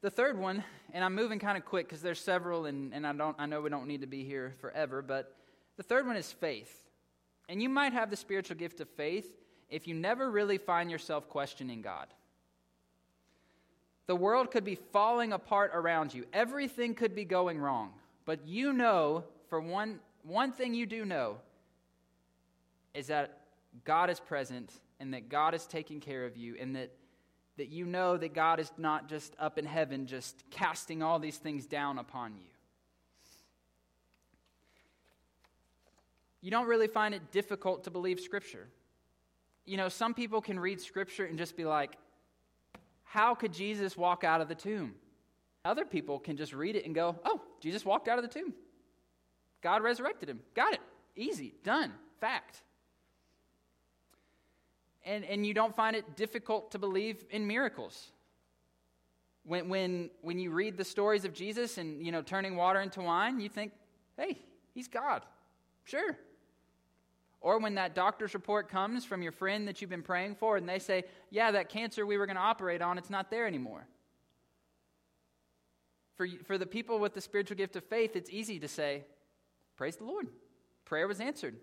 The 0.00 0.08
third 0.08 0.38
one, 0.38 0.64
and 0.94 1.04
I'm 1.04 1.14
moving 1.14 1.38
kind 1.38 1.58
of 1.58 1.66
quick 1.66 1.86
because 1.86 2.00
there's 2.00 2.18
several, 2.18 2.64
and, 2.64 2.94
and 2.94 3.06
I, 3.06 3.12
don't, 3.12 3.36
I 3.38 3.44
know 3.44 3.60
we 3.60 3.68
don't 3.68 3.86
need 3.86 4.00
to 4.00 4.06
be 4.06 4.24
here 4.24 4.54
forever, 4.62 5.02
but 5.02 5.36
the 5.76 5.82
third 5.82 6.06
one 6.06 6.16
is 6.16 6.32
faith. 6.32 6.88
And 7.50 7.60
you 7.60 7.68
might 7.68 7.92
have 7.92 8.08
the 8.08 8.16
spiritual 8.16 8.56
gift 8.56 8.80
of 8.80 8.88
faith 8.88 9.36
if 9.68 9.86
you 9.86 9.92
never 9.92 10.30
really 10.30 10.56
find 10.56 10.90
yourself 10.90 11.28
questioning 11.28 11.82
God. 11.82 12.06
The 14.06 14.16
world 14.16 14.50
could 14.50 14.64
be 14.64 14.76
falling 14.76 15.34
apart 15.34 15.72
around 15.74 16.14
you. 16.14 16.24
Everything 16.32 16.94
could 16.94 17.14
be 17.14 17.26
going 17.26 17.58
wrong. 17.58 17.92
But 18.24 18.48
you 18.48 18.72
know, 18.72 19.24
for 19.50 19.60
one, 19.60 19.98
one 20.22 20.52
thing 20.52 20.72
you 20.74 20.86
do 20.86 21.04
know 21.04 21.38
is 22.94 23.08
that 23.08 23.40
God 23.84 24.08
is 24.08 24.20
present 24.20 24.72
and 25.00 25.12
that 25.12 25.28
God 25.28 25.54
is 25.54 25.66
taking 25.66 26.00
care 26.00 26.24
of 26.24 26.36
you 26.36 26.56
and 26.58 26.74
that, 26.76 26.92
that 27.58 27.68
you 27.68 27.84
know 27.84 28.16
that 28.16 28.32
God 28.32 28.60
is 28.60 28.70
not 28.78 29.08
just 29.08 29.34
up 29.38 29.58
in 29.58 29.66
heaven, 29.66 30.06
just 30.06 30.44
casting 30.50 31.02
all 31.02 31.18
these 31.18 31.36
things 31.36 31.66
down 31.66 31.98
upon 31.98 32.36
you. 32.36 32.46
You 36.40 36.50
don't 36.50 36.66
really 36.66 36.86
find 36.86 37.12
it 37.12 37.32
difficult 37.32 37.84
to 37.84 37.90
believe 37.90 38.20
Scripture. 38.20 38.68
You 39.66 39.76
know, 39.76 39.88
some 39.88 40.14
people 40.14 40.40
can 40.40 40.58
read 40.58 40.80
Scripture 40.80 41.26
and 41.26 41.36
just 41.36 41.56
be 41.56 41.64
like, 41.64 41.96
how 43.02 43.34
could 43.34 43.52
Jesus 43.52 43.96
walk 43.96 44.22
out 44.22 44.40
of 44.40 44.48
the 44.48 44.54
tomb? 44.54 44.94
Other 45.64 45.84
people 45.84 46.20
can 46.20 46.36
just 46.36 46.54
read 46.54 46.76
it 46.76 46.86
and 46.86 46.94
go, 46.94 47.16
oh, 47.24 47.42
Jesus 47.60 47.84
walked 47.84 48.08
out 48.08 48.16
of 48.18 48.22
the 48.22 48.30
tomb. 48.40 48.54
God 49.62 49.82
resurrected 49.82 50.28
him. 50.28 50.40
Got 50.54 50.74
it. 50.74 50.80
Easy. 51.16 51.54
Done. 51.64 51.92
Fact. 52.20 52.62
And, 55.04 55.24
and 55.24 55.46
you 55.46 55.54
don't 55.54 55.74
find 55.74 55.96
it 55.96 56.16
difficult 56.16 56.72
to 56.72 56.78
believe 56.78 57.24
in 57.30 57.46
miracles. 57.46 58.12
When, 59.44 59.68
when, 59.68 60.10
when 60.20 60.38
you 60.38 60.50
read 60.50 60.76
the 60.76 60.84
stories 60.84 61.24
of 61.24 61.32
Jesus 61.32 61.78
and, 61.78 62.04
you 62.04 62.12
know, 62.12 62.22
turning 62.22 62.56
water 62.56 62.80
into 62.80 63.00
wine, 63.00 63.40
you 63.40 63.48
think, 63.48 63.72
hey, 64.16 64.38
he's 64.74 64.88
God. 64.88 65.22
Sure. 65.84 66.16
Or 67.40 67.58
when 67.58 67.76
that 67.76 67.94
doctor's 67.94 68.34
report 68.34 68.68
comes 68.68 69.04
from 69.04 69.22
your 69.22 69.32
friend 69.32 69.66
that 69.66 69.80
you've 69.80 69.88
been 69.88 70.02
praying 70.02 70.34
for 70.34 70.58
and 70.58 70.68
they 70.68 70.78
say, 70.78 71.04
yeah, 71.30 71.50
that 71.52 71.70
cancer 71.70 72.04
we 72.04 72.18
were 72.18 72.26
going 72.26 72.36
to 72.36 72.42
operate 72.42 72.82
on, 72.82 72.98
it's 72.98 73.08
not 73.08 73.30
there 73.30 73.46
anymore. 73.46 73.86
For, 76.16 76.28
for 76.44 76.58
the 76.58 76.66
people 76.66 76.98
with 76.98 77.14
the 77.14 77.20
spiritual 77.22 77.56
gift 77.56 77.76
of 77.76 77.84
faith, 77.84 78.14
it's 78.14 78.28
easy 78.28 78.58
to 78.60 78.68
say, 78.68 79.04
Praise 79.80 79.96
the 79.96 80.04
Lord. 80.04 80.28
Prayer 80.84 81.08
was 81.08 81.20
answered. 81.20 81.56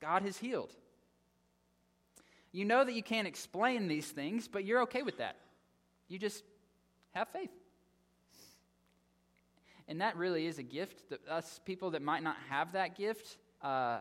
God 0.00 0.22
has 0.22 0.36
healed. 0.36 0.74
You 2.50 2.64
know 2.64 2.84
that 2.84 2.92
you 2.92 3.04
can't 3.04 3.28
explain 3.28 3.86
these 3.86 4.08
things, 4.08 4.48
but 4.48 4.64
you're 4.64 4.82
okay 4.82 5.02
with 5.02 5.18
that. 5.18 5.36
You 6.08 6.18
just 6.18 6.42
have 7.12 7.28
faith. 7.28 7.52
And 9.86 10.00
that 10.00 10.16
really 10.16 10.46
is 10.46 10.58
a 10.58 10.64
gift. 10.64 11.08
That 11.10 11.20
us 11.28 11.60
people 11.64 11.92
that 11.92 12.02
might 12.02 12.24
not 12.24 12.34
have 12.48 12.72
that 12.72 12.96
gift, 12.96 13.36
uh, 13.62 14.00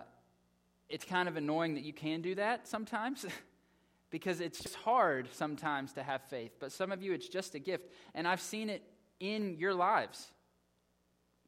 it's 0.90 1.06
kind 1.06 1.30
of 1.30 1.38
annoying 1.38 1.76
that 1.76 1.84
you 1.84 1.94
can 1.94 2.24
do 2.24 2.34
that 2.34 2.68
sometimes 2.68 3.28
because 4.10 4.42
it's 4.42 4.60
just 4.60 4.74
hard 4.78 5.30
sometimes 5.34 5.94
to 5.94 6.02
have 6.02 6.24
faith. 6.32 6.54
But 6.60 6.72
some 6.72 6.92
of 6.92 7.04
you, 7.04 7.14
it's 7.14 7.30
just 7.30 7.54
a 7.54 7.60
gift. 7.60 7.92
And 8.16 8.28
I've 8.28 8.42
seen 8.42 8.72
it 8.72 8.82
in 9.20 9.56
your 9.60 9.76
lives. 9.76 10.32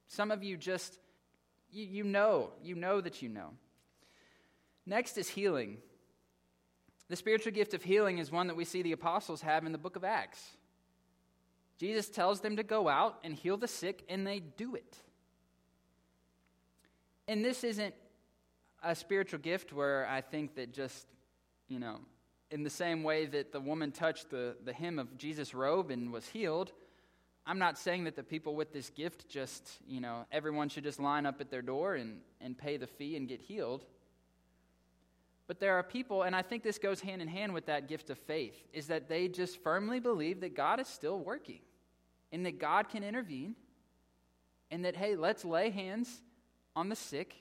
Some 0.05 0.29
of 0.29 0.43
you 0.43 0.57
just 0.57 0.99
you, 1.73 1.85
you 1.85 2.03
know, 2.03 2.51
you 2.63 2.75
know 2.75 3.01
that 3.01 3.21
you 3.21 3.29
know. 3.29 3.49
Next 4.85 5.17
is 5.17 5.27
healing. 5.29 5.77
The 7.09 7.15
spiritual 7.15 7.51
gift 7.51 7.73
of 7.73 7.83
healing 7.83 8.17
is 8.19 8.31
one 8.31 8.47
that 8.47 8.55
we 8.55 8.65
see 8.65 8.81
the 8.81 8.91
apostles 8.91 9.41
have 9.41 9.65
in 9.65 9.71
the 9.71 9.77
book 9.77 9.95
of 9.95 10.03
Acts. 10.03 10.41
Jesus 11.77 12.09
tells 12.09 12.39
them 12.41 12.57
to 12.57 12.63
go 12.63 12.87
out 12.87 13.19
and 13.23 13.33
heal 13.33 13.57
the 13.57 13.67
sick, 13.67 14.03
and 14.07 14.25
they 14.25 14.39
do 14.39 14.75
it. 14.75 14.97
And 17.27 17.43
this 17.43 17.63
isn't 17.63 17.93
a 18.83 18.95
spiritual 18.95 19.39
gift 19.39 19.73
where 19.73 20.07
I 20.07 20.21
think 20.21 20.55
that 20.55 20.73
just, 20.73 21.07
you 21.67 21.79
know, 21.79 21.99
in 22.51 22.63
the 22.63 22.69
same 22.69 23.03
way 23.03 23.25
that 23.25 23.51
the 23.51 23.59
woman 23.59 23.91
touched 23.91 24.29
the, 24.29 24.55
the 24.63 24.73
hem 24.73 24.99
of 24.99 25.17
Jesus' 25.17 25.53
robe 25.53 25.89
and 25.89 26.11
was 26.11 26.27
healed, 26.27 26.71
I'm 27.45 27.59
not 27.59 27.77
saying 27.77 28.05
that 28.05 28.15
the 28.15 28.23
people 28.23 28.55
with 28.55 28.71
this 28.71 28.89
gift 28.89 29.27
just, 29.27 29.79
you 29.85 29.99
know, 29.99 30.25
everyone 30.31 30.69
should 30.69 30.83
just 30.85 30.99
line 30.99 31.25
up 31.25 31.41
at 31.41 31.51
their 31.51 31.61
door 31.61 31.95
and, 31.95 32.21
and 32.39 32.57
pay 32.57 32.77
the 32.77 32.87
fee 32.87 33.17
and 33.17 33.27
get 33.27 33.41
healed. 33.41 33.83
But 35.45 35.59
there 35.59 35.75
are 35.75 35.83
people, 35.83 36.23
and 36.23 36.35
I 36.35 36.41
think 36.41 36.63
this 36.63 36.77
goes 36.77 37.01
hand 37.01 37.21
in 37.21 37.27
hand 37.27 37.53
with 37.53 37.65
that 37.65 37.89
gift 37.89 38.09
of 38.09 38.17
faith, 38.17 38.55
is 38.71 38.87
that 38.87 39.09
they 39.09 39.27
just 39.27 39.61
firmly 39.61 39.99
believe 39.99 40.39
that 40.39 40.55
God 40.55 40.79
is 40.79 40.87
still 40.87 41.19
working 41.19 41.59
and 42.31 42.45
that 42.45 42.59
God 42.59 42.87
can 42.87 43.03
intervene 43.03 43.55
and 44.71 44.85
that, 44.85 44.95
hey, 44.95 45.17
let's 45.17 45.43
lay 45.43 45.69
hands 45.69 46.21
on 46.77 46.87
the 46.87 46.95
sick 46.95 47.35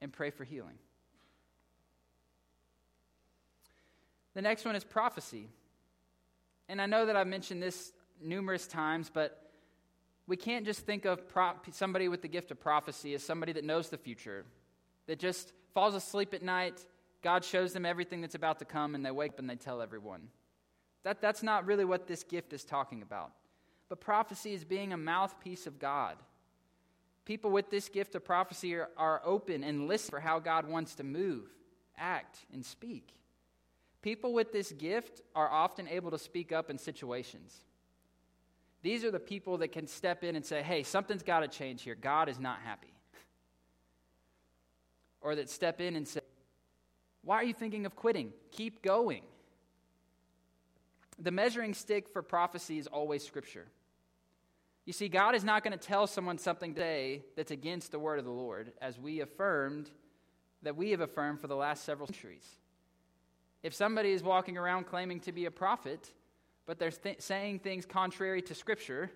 and 0.00 0.10
pray 0.10 0.30
for 0.30 0.44
healing. 0.44 0.78
The 4.32 4.42
next 4.42 4.64
one 4.64 4.74
is 4.74 4.84
prophecy. 4.84 5.48
And 6.68 6.80
I 6.80 6.86
know 6.86 7.06
that 7.06 7.14
I've 7.14 7.26
mentioned 7.26 7.62
this 7.62 7.92
numerous 8.22 8.66
times, 8.66 9.10
but 9.12 9.50
we 10.26 10.36
can't 10.36 10.64
just 10.64 10.80
think 10.80 11.04
of 11.04 11.20
somebody 11.70 12.08
with 12.08 12.22
the 12.22 12.28
gift 12.28 12.50
of 12.50 12.60
prophecy 12.60 13.14
as 13.14 13.22
somebody 13.22 13.52
that 13.52 13.64
knows 13.64 13.90
the 13.90 13.98
future, 13.98 14.44
that 15.06 15.18
just 15.18 15.52
falls 15.74 15.94
asleep 15.94 16.32
at 16.32 16.42
night. 16.42 16.84
God 17.22 17.44
shows 17.44 17.72
them 17.72 17.84
everything 17.84 18.20
that's 18.20 18.34
about 18.34 18.58
to 18.60 18.64
come, 18.64 18.94
and 18.94 19.04
they 19.04 19.10
wake 19.10 19.32
up 19.32 19.38
and 19.38 19.50
they 19.50 19.56
tell 19.56 19.80
everyone. 19.82 20.28
That, 21.02 21.20
that's 21.20 21.42
not 21.42 21.66
really 21.66 21.84
what 21.84 22.06
this 22.06 22.22
gift 22.22 22.52
is 22.52 22.64
talking 22.64 23.02
about. 23.02 23.32
But 23.88 24.00
prophecy 24.00 24.54
is 24.54 24.64
being 24.64 24.92
a 24.92 24.96
mouthpiece 24.96 25.66
of 25.66 25.78
God. 25.78 26.16
People 27.24 27.50
with 27.50 27.70
this 27.70 27.88
gift 27.88 28.14
of 28.14 28.24
prophecy 28.24 28.74
are, 28.74 28.88
are 28.96 29.20
open 29.24 29.62
and 29.64 29.88
listen 29.88 30.10
for 30.10 30.20
how 30.20 30.38
God 30.38 30.66
wants 30.66 30.94
to 30.96 31.04
move, 31.04 31.48
act, 31.96 32.38
and 32.52 32.64
speak. 32.64 33.14
People 34.02 34.34
with 34.34 34.52
this 34.52 34.72
gift 34.72 35.22
are 35.34 35.50
often 35.50 35.88
able 35.88 36.10
to 36.10 36.18
speak 36.18 36.52
up 36.52 36.68
in 36.70 36.76
situations. 36.76 37.64
These 38.84 39.02
are 39.02 39.10
the 39.10 39.18
people 39.18 39.56
that 39.58 39.72
can 39.72 39.86
step 39.86 40.22
in 40.22 40.36
and 40.36 40.44
say, 40.44 40.62
hey, 40.62 40.82
something's 40.82 41.22
got 41.22 41.40
to 41.40 41.48
change 41.48 41.80
here. 41.80 41.94
God 41.94 42.28
is 42.28 42.38
not 42.38 42.58
happy. 42.62 42.92
or 45.22 45.34
that 45.34 45.48
step 45.48 45.80
in 45.80 45.96
and 45.96 46.06
say, 46.06 46.20
why 47.22 47.36
are 47.36 47.44
you 47.44 47.54
thinking 47.54 47.86
of 47.86 47.96
quitting? 47.96 48.34
Keep 48.52 48.82
going. 48.82 49.22
The 51.18 51.30
measuring 51.30 51.72
stick 51.72 52.10
for 52.10 52.20
prophecy 52.20 52.76
is 52.76 52.86
always 52.86 53.26
Scripture. 53.26 53.64
You 54.84 54.92
see, 54.92 55.08
God 55.08 55.34
is 55.34 55.44
not 55.44 55.64
going 55.64 55.76
to 55.76 55.82
tell 55.82 56.06
someone 56.06 56.36
something 56.36 56.74
today 56.74 57.22
that's 57.36 57.52
against 57.52 57.90
the 57.90 57.98
word 57.98 58.18
of 58.18 58.26
the 58.26 58.30
Lord, 58.30 58.74
as 58.82 58.98
we 58.98 59.20
affirmed, 59.20 59.88
that 60.62 60.76
we 60.76 60.90
have 60.90 61.00
affirmed 61.00 61.40
for 61.40 61.46
the 61.46 61.56
last 61.56 61.84
several 61.84 62.06
centuries. 62.06 62.46
If 63.62 63.72
somebody 63.72 64.12
is 64.12 64.22
walking 64.22 64.58
around 64.58 64.84
claiming 64.84 65.20
to 65.20 65.32
be 65.32 65.46
a 65.46 65.50
prophet, 65.50 66.12
but 66.66 66.78
they're 66.78 66.90
th- 66.90 67.20
saying 67.20 67.60
things 67.60 67.86
contrary 67.86 68.42
to 68.42 68.54
Scripture, 68.54 69.10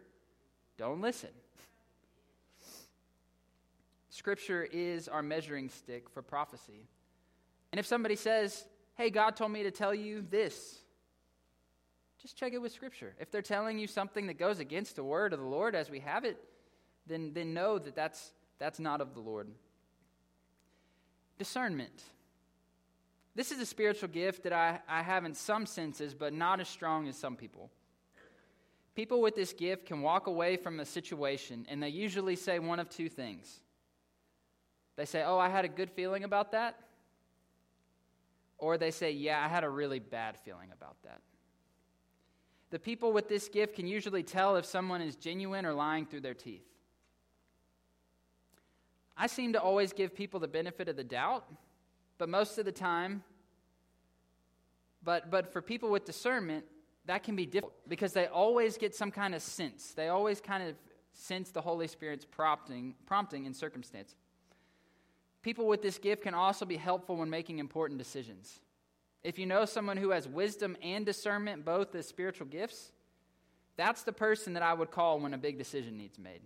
don't 0.76 1.00
listen. 1.00 1.31
Scripture 4.11 4.67
is 4.71 5.09
our 5.09 5.23
measuring 5.23 5.69
stick 5.69 6.09
for 6.11 6.23
prophecy. 6.23 6.87
And 7.73 7.78
if 7.78 7.87
somebody 7.87 8.17
says, 8.17 8.64
hey, 8.97 9.11
God 9.11 9.37
told 9.37 9.52
me 9.52 9.62
to 9.62 9.71
tell 9.71 9.95
you 9.95 10.25
this, 10.28 10.78
just 12.21 12.37
check 12.37 12.52
it 12.52 12.59
with 12.59 12.73
Scripture. 12.73 13.14
If 13.21 13.31
they're 13.31 13.43
telling 13.43 13.78
you 13.78 13.87
something 13.87 14.26
that 14.26 14.38
goes 14.38 14.59
against 14.59 14.97
the 14.97 15.05
word 15.05 15.33
of 15.33 15.38
the 15.38 15.47
Lord 15.47 15.75
as 15.75 15.88
we 15.88 16.00
have 16.00 16.25
it, 16.25 16.37
then, 17.07 17.33
then 17.33 17.55
know 17.55 17.78
that 17.78 17.95
that's, 17.95 18.33
that's 18.59 18.81
not 18.81 19.00
of 19.00 19.14
the 19.14 19.21
Lord. 19.21 19.49
Discernment. 21.38 22.02
This 23.38 23.52
is 23.52 23.61
a 23.61 23.66
spiritual 23.66 24.09
gift 24.09 24.42
that 24.42 24.52
I, 24.52 24.80
I 24.88 25.00
have 25.00 25.25
in 25.25 25.33
some 25.33 25.64
senses, 25.64 26.12
but 26.12 26.33
not 26.33 26.59
as 26.59 26.68
strong 26.68 27.07
as 27.07 27.16
some 27.16 27.37
people. 27.37 27.71
People 28.97 29.21
with 29.23 29.37
this 29.37 29.52
gift 29.52 29.87
can 29.87 30.02
walk 30.02 30.26
away 30.26 30.57
from 30.57 30.80
a 30.80 30.85
situation 30.85 31.64
and 31.68 31.80
they 31.80 31.88
usually 31.88 32.35
say 32.35 32.59
one 32.59 32.80
of 32.80 32.90
two 32.90 33.09
things. 33.09 33.61
They 34.97 35.04
say, 35.04 35.23
Oh, 35.23 35.38
I 35.38 35.50
had 35.50 35.64
a 35.64 35.68
good 35.68 35.88
feeling 35.88 36.25
about 36.25 36.50
that. 36.50 36.80
Or 38.59 38.76
they 38.76 38.90
say, 38.90 39.12
Yeah, 39.12 39.40
I 39.40 39.47
had 39.47 39.62
a 39.62 39.71
really 39.71 40.00
bad 40.00 40.37
feeling 40.37 40.71
about 40.73 40.97
that. 41.04 41.21
The 42.71 42.80
people 42.80 43.12
with 43.12 43.28
this 43.28 43.49
gift 43.49 43.76
can 43.76 43.87
usually 43.87 44.25
tell 44.25 44.57
if 44.57 44.64
someone 44.64 45.00
is 45.00 45.14
genuine 45.14 45.64
or 45.64 45.75
lying 45.75 46.07
through 46.07 46.23
their 46.23 46.35
teeth. 46.35 46.66
I 49.16 49.28
seem 49.28 49.52
to 49.52 49.62
always 49.62 49.92
give 49.92 50.12
people 50.12 50.40
the 50.40 50.49
benefit 50.49 50.88
of 50.88 50.97
the 50.97 51.04
doubt 51.04 51.45
but 52.18 52.28
most 52.28 52.59
of 52.59 52.64
the 52.64 52.73
time, 52.73 53.23
but, 55.02 55.31
but 55.31 55.52
for 55.52 55.62
people 55.62 55.90
with 55.90 56.05
discernment, 56.05 56.64
that 57.07 57.23
can 57.23 57.37
be 57.37 57.47
difficult 57.47 57.75
because 57.88 58.12
they 58.12 58.26
always 58.26 58.76
get 58.76 58.95
some 58.95 59.11
kind 59.11 59.35
of 59.35 59.43
sense. 59.43 59.93
They 59.95 60.09
always 60.09 60.40
kind 60.40 60.62
of 60.62 60.75
sense 61.12 61.50
the 61.50 61.61
Holy 61.61 61.88
Spirit's 61.88 62.25
prompting, 62.25 62.95
prompting 63.07 63.47
in 63.47 63.55
circumstance. 63.55 64.14
People 65.43 65.67
with 65.67 65.83
this 65.83 65.99
gift 65.99 66.23
can 66.23 66.35
also 66.35 66.64
be 66.64 66.76
helpful 66.76 67.17
when 67.17 67.31
making 67.31 67.59
important 67.59 67.99
decisions. 67.99 68.61
If 69.25 69.38
you 69.38 69.47
know 69.47 69.64
someone 69.64 69.97
who 69.97 70.11
has 70.11 70.28
wisdom 70.28 70.76
and 70.83 71.05
discernment, 71.07 71.64
both 71.64 71.95
as 71.95 72.07
spiritual 72.07 72.47
gifts, 72.47 72.93
that's 73.76 74.02
the 74.02 74.12
person 74.12 74.55
that 74.55 74.62
I 74.62 74.75
would 74.75 74.90
call 74.90 75.21
when 75.21 75.35
a 75.35 75.38
big 75.38 75.59
decision 75.59 75.97
needs 75.97 76.19
made. 76.19 76.40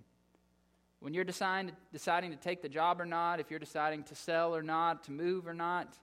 When 1.00 1.14
you're 1.14 1.24
deciding, 1.24 1.72
deciding 1.92 2.30
to 2.30 2.36
take 2.36 2.62
the 2.62 2.68
job 2.68 3.00
or 3.00 3.06
not, 3.06 3.40
if 3.40 3.50
you're 3.50 3.58
deciding 3.58 4.04
to 4.04 4.14
sell 4.14 4.54
or 4.54 4.62
not, 4.62 5.04
to 5.04 5.12
move 5.12 5.48
or 5.48 5.54
not, 5.54 5.96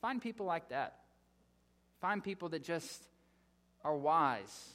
find 0.00 0.20
people 0.20 0.46
like 0.46 0.70
that. 0.70 0.99
Find 2.00 2.22
people 2.22 2.48
that 2.50 2.62
just 2.62 3.02
are 3.84 3.96
wise 3.96 4.70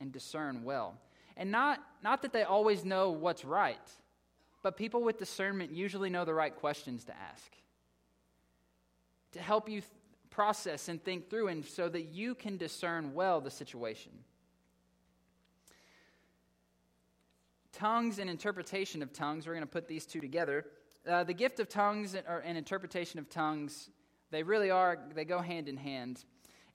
and 0.00 0.12
discern 0.12 0.64
well. 0.64 0.98
And 1.36 1.50
not, 1.50 1.80
not 2.02 2.22
that 2.22 2.32
they 2.32 2.42
always 2.42 2.84
know 2.84 3.10
what's 3.10 3.44
right, 3.44 3.78
But 4.62 4.76
people 4.76 5.04
with 5.04 5.18
discernment 5.18 5.70
usually 5.70 6.10
know 6.10 6.24
the 6.24 6.34
right 6.34 6.52
questions 6.54 7.04
to 7.04 7.16
ask 7.16 7.52
to 9.36 9.40
help 9.40 9.68
you 9.68 9.80
th- 9.80 9.92
process 10.30 10.88
and 10.88 11.02
think 11.04 11.30
through, 11.30 11.48
and 11.48 11.64
so 11.64 11.88
that 11.88 12.06
you 12.06 12.34
can 12.34 12.56
discern 12.56 13.14
well 13.14 13.40
the 13.40 13.50
situation. 13.50 14.10
Tongues 17.72 18.18
and 18.18 18.28
interpretation 18.28 19.02
of 19.02 19.12
tongues, 19.12 19.46
we're 19.46 19.52
going 19.52 19.62
to 19.62 19.70
put 19.70 19.86
these 19.86 20.06
two 20.06 20.20
together. 20.20 20.66
Uh, 21.06 21.22
the 21.22 21.34
gift 21.34 21.60
of 21.60 21.68
tongues 21.68 22.14
and, 22.14 22.26
or, 22.26 22.38
and 22.38 22.58
interpretation 22.58 23.20
of 23.20 23.28
tongues, 23.28 23.90
they 24.30 24.42
really 24.42 24.70
are, 24.70 24.98
they 25.14 25.24
go 25.24 25.40
hand 25.40 25.68
in 25.68 25.76
hand. 25.76 26.24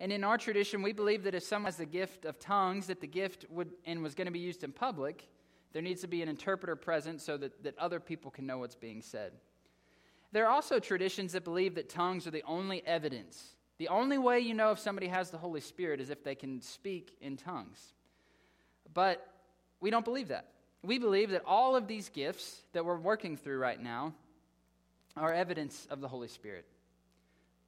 And 0.02 0.12
in 0.12 0.24
our 0.24 0.40
tradition, 0.40 0.82
we 0.82 0.94
believe 0.94 1.22
that 1.24 1.36
if 1.36 1.44
someone 1.44 1.68
has 1.68 1.78
the 1.78 1.86
gift 1.86 2.26
of 2.26 2.40
tongues, 2.40 2.88
that 2.88 3.02
the 3.02 3.08
gift 3.08 3.46
would 3.52 3.70
and 3.86 4.02
was 4.02 4.16
going 4.16 4.26
to 4.26 4.32
be 4.32 4.40
used 4.40 4.64
in 4.64 4.72
public, 4.72 5.30
there 5.74 5.82
needs 5.84 6.02
to 6.02 6.08
be 6.08 6.24
an 6.24 6.28
interpreter 6.28 6.76
present 6.76 7.22
so 7.22 7.38
that, 7.38 7.64
that 7.64 7.78
other 7.78 8.00
people 8.00 8.32
can 8.32 8.48
know 8.48 8.58
what's 8.58 8.74
being 8.74 9.04
said. 9.04 9.32
There 10.32 10.48
are 10.48 10.52
also 10.52 10.80
traditions 10.80 11.34
that 11.34 11.44
believe 11.44 11.76
that 11.76 11.88
tongues 11.88 12.26
are 12.26 12.32
the 12.32 12.42
only 12.48 12.82
evidence. 12.88 13.54
The 13.78 13.90
only 13.90 14.18
way 14.18 14.40
you 14.40 14.56
know 14.56 14.72
if 14.72 14.80
somebody 14.80 15.08
has 15.08 15.30
the 15.30 15.38
Holy 15.38 15.62
Spirit 15.62 16.02
is 16.02 16.10
if 16.10 16.24
they 16.24 16.34
can 16.34 16.62
speak 16.62 17.16
in 17.22 17.38
tongues. 17.38 17.94
But 18.96 19.24
we 19.82 19.92
don't 19.92 20.06
believe 20.06 20.30
that. 20.30 20.48
We 20.82 20.98
believe 20.98 21.30
that 21.30 21.44
all 21.46 21.76
of 21.76 21.86
these 21.86 22.10
gifts 22.10 22.64
that 22.74 22.84
we're 22.84 22.98
working 22.98 23.38
through 23.38 23.60
right 23.60 23.80
now 23.80 24.16
are 25.16 25.32
evidence 25.32 25.88
of 25.92 26.02
the 26.02 26.08
Holy 26.08 26.28
Spirit. 26.28 26.66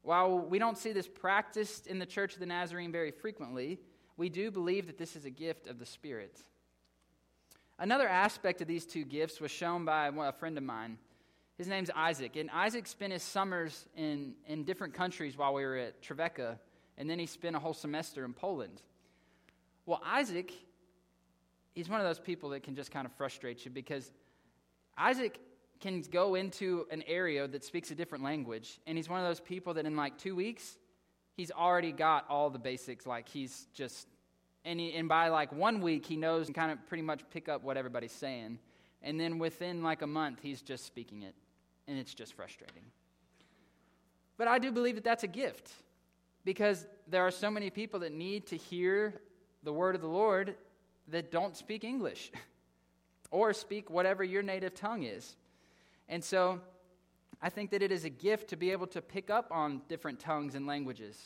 While 0.03 0.39
we 0.39 0.59
don't 0.59 0.77
see 0.77 0.91
this 0.91 1.07
practiced 1.07 1.87
in 1.87 1.97
the 1.97 2.05
Church 2.05 2.33
of 2.33 2.39
the 2.39 2.45
Nazarene 2.45 2.91
very 2.91 3.11
frequently, 3.11 3.79
we 4.17 4.29
do 4.29 4.51
believe 4.51 4.87
that 4.87 4.97
this 4.97 5.15
is 5.15 5.25
a 5.25 5.29
gift 5.29 5.65
of 5.67 5.79
the 5.79 5.85
Spirit. 5.85 6.43
Another 7.79 8.07
aspect 8.07 8.61
of 8.61 8.67
these 8.67 8.85
two 8.85 9.05
gifts 9.05 9.41
was 9.41 9.49
shown 9.49 9.85
by 9.85 10.07
a 10.07 10.31
friend 10.33 10.57
of 10.57 10.63
mine. 10.63 10.97
His 11.57 11.67
name's 11.67 11.89
Isaac. 11.95 12.35
And 12.35 12.49
Isaac 12.51 12.85
spent 12.85 13.13
his 13.13 13.23
summers 13.23 13.87
in, 13.95 14.33
in 14.47 14.63
different 14.63 14.93
countries 14.93 15.37
while 15.37 15.53
we 15.53 15.63
were 15.63 15.77
at 15.77 16.01
Trevecca, 16.01 16.59
and 16.97 17.09
then 17.09 17.17
he 17.17 17.25
spent 17.25 17.55
a 17.55 17.59
whole 17.59 17.73
semester 17.73 18.25
in 18.25 18.33
Poland. 18.33 18.81
Well, 19.85 20.01
Isaac, 20.05 20.51
he's 21.73 21.89
one 21.89 21.99
of 21.99 22.05
those 22.05 22.19
people 22.19 22.49
that 22.49 22.63
can 22.63 22.75
just 22.75 22.91
kind 22.91 23.05
of 23.05 23.13
frustrate 23.13 23.63
you 23.65 23.71
because 23.71 24.11
Isaac 24.97 25.39
can 25.83 26.01
go 26.01 26.35
into 26.35 26.87
an 26.91 27.03
area 27.07 27.45
that 27.45 27.61
speaks 27.61 27.91
a 27.91 27.95
different 27.95 28.23
language, 28.23 28.79
and 28.87 28.97
he's 28.97 29.09
one 29.09 29.19
of 29.19 29.27
those 29.27 29.41
people 29.41 29.73
that 29.73 29.85
in 29.85 29.97
like 29.97 30.17
two 30.17 30.33
weeks, 30.33 30.77
he's 31.35 31.51
already 31.51 31.91
got 31.91 32.25
all 32.29 32.49
the 32.49 32.57
basics. 32.57 33.05
Like 33.05 33.27
he's 33.27 33.67
just, 33.73 34.07
and, 34.63 34.79
he, 34.79 34.93
and 34.93 35.09
by 35.09 35.27
like 35.27 35.51
one 35.51 35.81
week, 35.81 36.05
he 36.05 36.15
knows 36.15 36.47
and 36.47 36.55
kind 36.55 36.71
of 36.71 36.87
pretty 36.87 37.03
much 37.03 37.21
pick 37.31 37.49
up 37.49 37.65
what 37.65 37.75
everybody's 37.75 38.13
saying. 38.13 38.59
And 39.01 39.19
then 39.19 39.39
within 39.39 39.83
like 39.83 40.01
a 40.01 40.07
month, 40.07 40.39
he's 40.41 40.61
just 40.61 40.85
speaking 40.85 41.21
it 41.21 41.35
and 41.89 41.99
it's 41.99 42.13
just 42.13 42.33
frustrating. 42.33 42.83
But 44.37 44.47
I 44.47 44.59
do 44.59 44.71
believe 44.71 44.95
that 44.95 45.03
that's 45.03 45.25
a 45.25 45.27
gift 45.27 45.69
because 46.45 46.87
there 47.09 47.27
are 47.27 47.31
so 47.31 47.51
many 47.51 47.69
people 47.69 47.99
that 47.99 48.13
need 48.13 48.47
to 48.47 48.55
hear 48.55 49.19
the 49.63 49.73
word 49.73 49.95
of 49.95 50.01
the 50.01 50.07
Lord 50.07 50.55
that 51.09 51.29
don't 51.29 51.57
speak 51.57 51.83
English 51.83 52.31
or 53.31 53.51
speak 53.51 53.89
whatever 53.89 54.23
your 54.23 54.43
native 54.43 54.73
tongue 54.73 55.03
is. 55.03 55.35
And 56.07 56.23
so 56.23 56.61
I 57.41 57.49
think 57.49 57.71
that 57.71 57.81
it 57.81 57.91
is 57.91 58.05
a 58.05 58.09
gift 58.09 58.49
to 58.49 58.55
be 58.55 58.71
able 58.71 58.87
to 58.87 59.01
pick 59.01 59.29
up 59.29 59.47
on 59.51 59.81
different 59.87 60.19
tongues 60.19 60.55
and 60.55 60.65
languages 60.65 61.17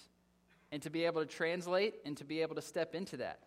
and 0.71 0.81
to 0.81 0.89
be 0.89 1.05
able 1.05 1.21
to 1.21 1.27
translate 1.27 1.95
and 2.05 2.17
to 2.17 2.25
be 2.25 2.41
able 2.41 2.55
to 2.55 2.61
step 2.61 2.95
into 2.95 3.17
that. 3.17 3.39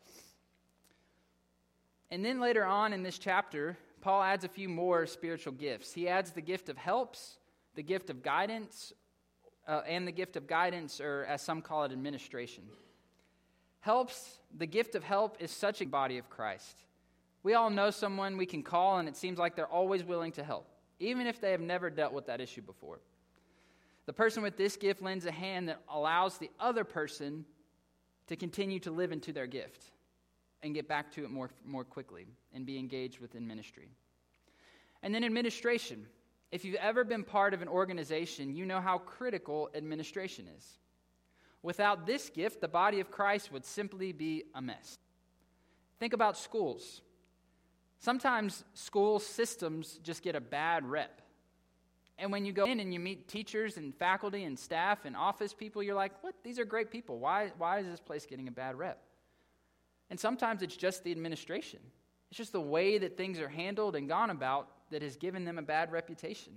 And 2.11 2.25
then 2.25 2.41
later 2.41 2.65
on 2.65 2.93
in 2.93 3.03
this 3.03 3.19
chapter, 3.19 3.77
Paul 4.01 4.23
adds 4.23 4.45
a 4.45 4.49
few 4.49 4.69
more 4.69 5.07
spiritual 5.07 5.53
gifts. 5.53 5.93
He 5.93 6.09
adds 6.09 6.33
the 6.33 6.41
gift 6.41 6.69
of 6.69 6.77
helps, 6.77 7.39
the 7.75 7.83
gift 7.83 8.11
of 8.11 8.23
guidance, 8.23 8.93
uh, 9.69 9.83
and 9.87 10.09
the 10.09 10.13
gift 10.13 10.37
of 10.37 10.47
guidance, 10.47 11.01
or 11.01 11.25
as 11.29 11.43
some 11.43 11.63
call 11.63 11.85
it, 11.85 11.93
administration. 11.93 12.65
Helps, 13.81 14.39
the 14.57 14.67
gift 14.67 14.95
of 14.95 15.05
help 15.05 15.37
is 15.41 15.51
such 15.51 15.81
a 15.81 15.87
body 15.87 16.19
of 16.19 16.29
Christ. 16.31 16.85
We 17.43 17.55
all 17.55 17.71
know 17.71 17.91
someone 17.91 18.37
we 18.37 18.47
can 18.47 18.63
call, 18.63 18.99
and 18.99 19.09
it 19.09 19.17
seems 19.17 19.39
like 19.39 19.55
they're 19.55 19.67
always 19.67 20.03
willing 20.03 20.33
to 20.33 20.45
help, 20.45 20.69
even 21.01 21.27
if 21.27 21.41
they 21.41 21.51
have 21.51 21.61
never 21.61 21.91
dealt 21.91 22.13
with 22.13 22.27
that 22.27 22.41
issue 22.41 22.63
before. 22.63 23.01
The 24.07 24.13
person 24.13 24.43
with 24.43 24.57
this 24.57 24.77
gift 24.77 25.03
lends 25.03 25.27
a 25.27 25.33
hand 25.33 25.69
that 25.69 25.81
allows 25.89 26.39
the 26.39 26.51
other 26.61 26.85
person 26.85 27.45
to 28.29 28.37
continue 28.37 28.79
to 28.81 28.91
live 28.91 29.13
into 29.13 29.33
their 29.33 29.47
gift 29.47 29.83
and 30.63 30.75
get 30.75 30.87
back 30.87 31.11
to 31.13 31.25
it 31.25 31.31
more, 31.31 31.51
more 31.65 31.85
quickly 31.85 32.27
and 32.53 32.67
be 32.67 32.79
engaged 32.79 33.21
within 33.21 33.47
ministry. 33.47 33.89
And 35.03 35.15
then 35.15 35.25
administration. 35.25 36.07
If 36.53 36.65
you've 36.65 36.77
ever 36.77 37.05
been 37.05 37.25
part 37.25 37.55
of 37.55 37.63
an 37.63 37.69
organization, 37.69 38.55
you 38.55 38.67
know 38.67 38.81
how 38.81 38.99
critical 38.99 39.71
administration 39.75 40.47
is. 40.57 40.79
Without 41.63 42.07
this 42.07 42.31
gift, 42.31 42.61
the 42.61 42.69
body 42.69 43.01
of 43.01 43.11
Christ 43.11 43.53
would 43.53 43.65
simply 43.65 44.13
be 44.13 44.45
a 44.55 44.61
mess. 44.61 44.99
Think 45.99 46.13
about 46.13 46.37
schools. 46.37 47.03
Sometimes 48.01 48.65
school 48.73 49.19
systems 49.19 50.01
just 50.03 50.23
get 50.23 50.35
a 50.35 50.41
bad 50.41 50.87
rep. 50.87 51.21
And 52.19 52.33
when 52.33 52.45
you 52.45 52.53
go 52.53 52.65
in 52.65 52.81
and 52.81 52.93
you 52.93 52.99
meet 52.99 53.29
teachers 53.29 53.77
and 53.77 53.95
faculty 53.95 54.45
and 54.45 54.59
staff 54.59 55.05
and 55.05 55.15
office 55.15 55.53
people, 55.53 55.83
you're 55.83 55.95
like, 55.95 56.13
what? 56.23 56.35
These 56.43 56.59
are 56.59 56.65
great 56.65 56.91
people. 56.91 57.19
Why, 57.19 57.53
why 57.59 57.79
is 57.79 57.87
this 57.87 58.01
place 58.01 58.27
getting 58.27 58.49
a 58.49 58.51
bad 58.51 58.77
rep? 58.77 59.03
And 60.09 60.19
sometimes 60.19 60.63
it's 60.63 60.77
just 60.77 61.05
the 61.05 61.13
administration, 61.13 61.81
it's 62.31 62.39
just 62.39 62.53
the 62.53 62.61
way 62.61 62.99
that 62.99 63.17
things 63.17 63.39
are 63.39 63.49
handled 63.49 63.95
and 63.95 64.09
gone 64.09 64.31
about 64.31 64.69
that 64.91 65.03
has 65.03 65.17
given 65.17 65.45
them 65.45 65.59
a 65.59 65.63
bad 65.63 65.93
reputation. 65.93 66.53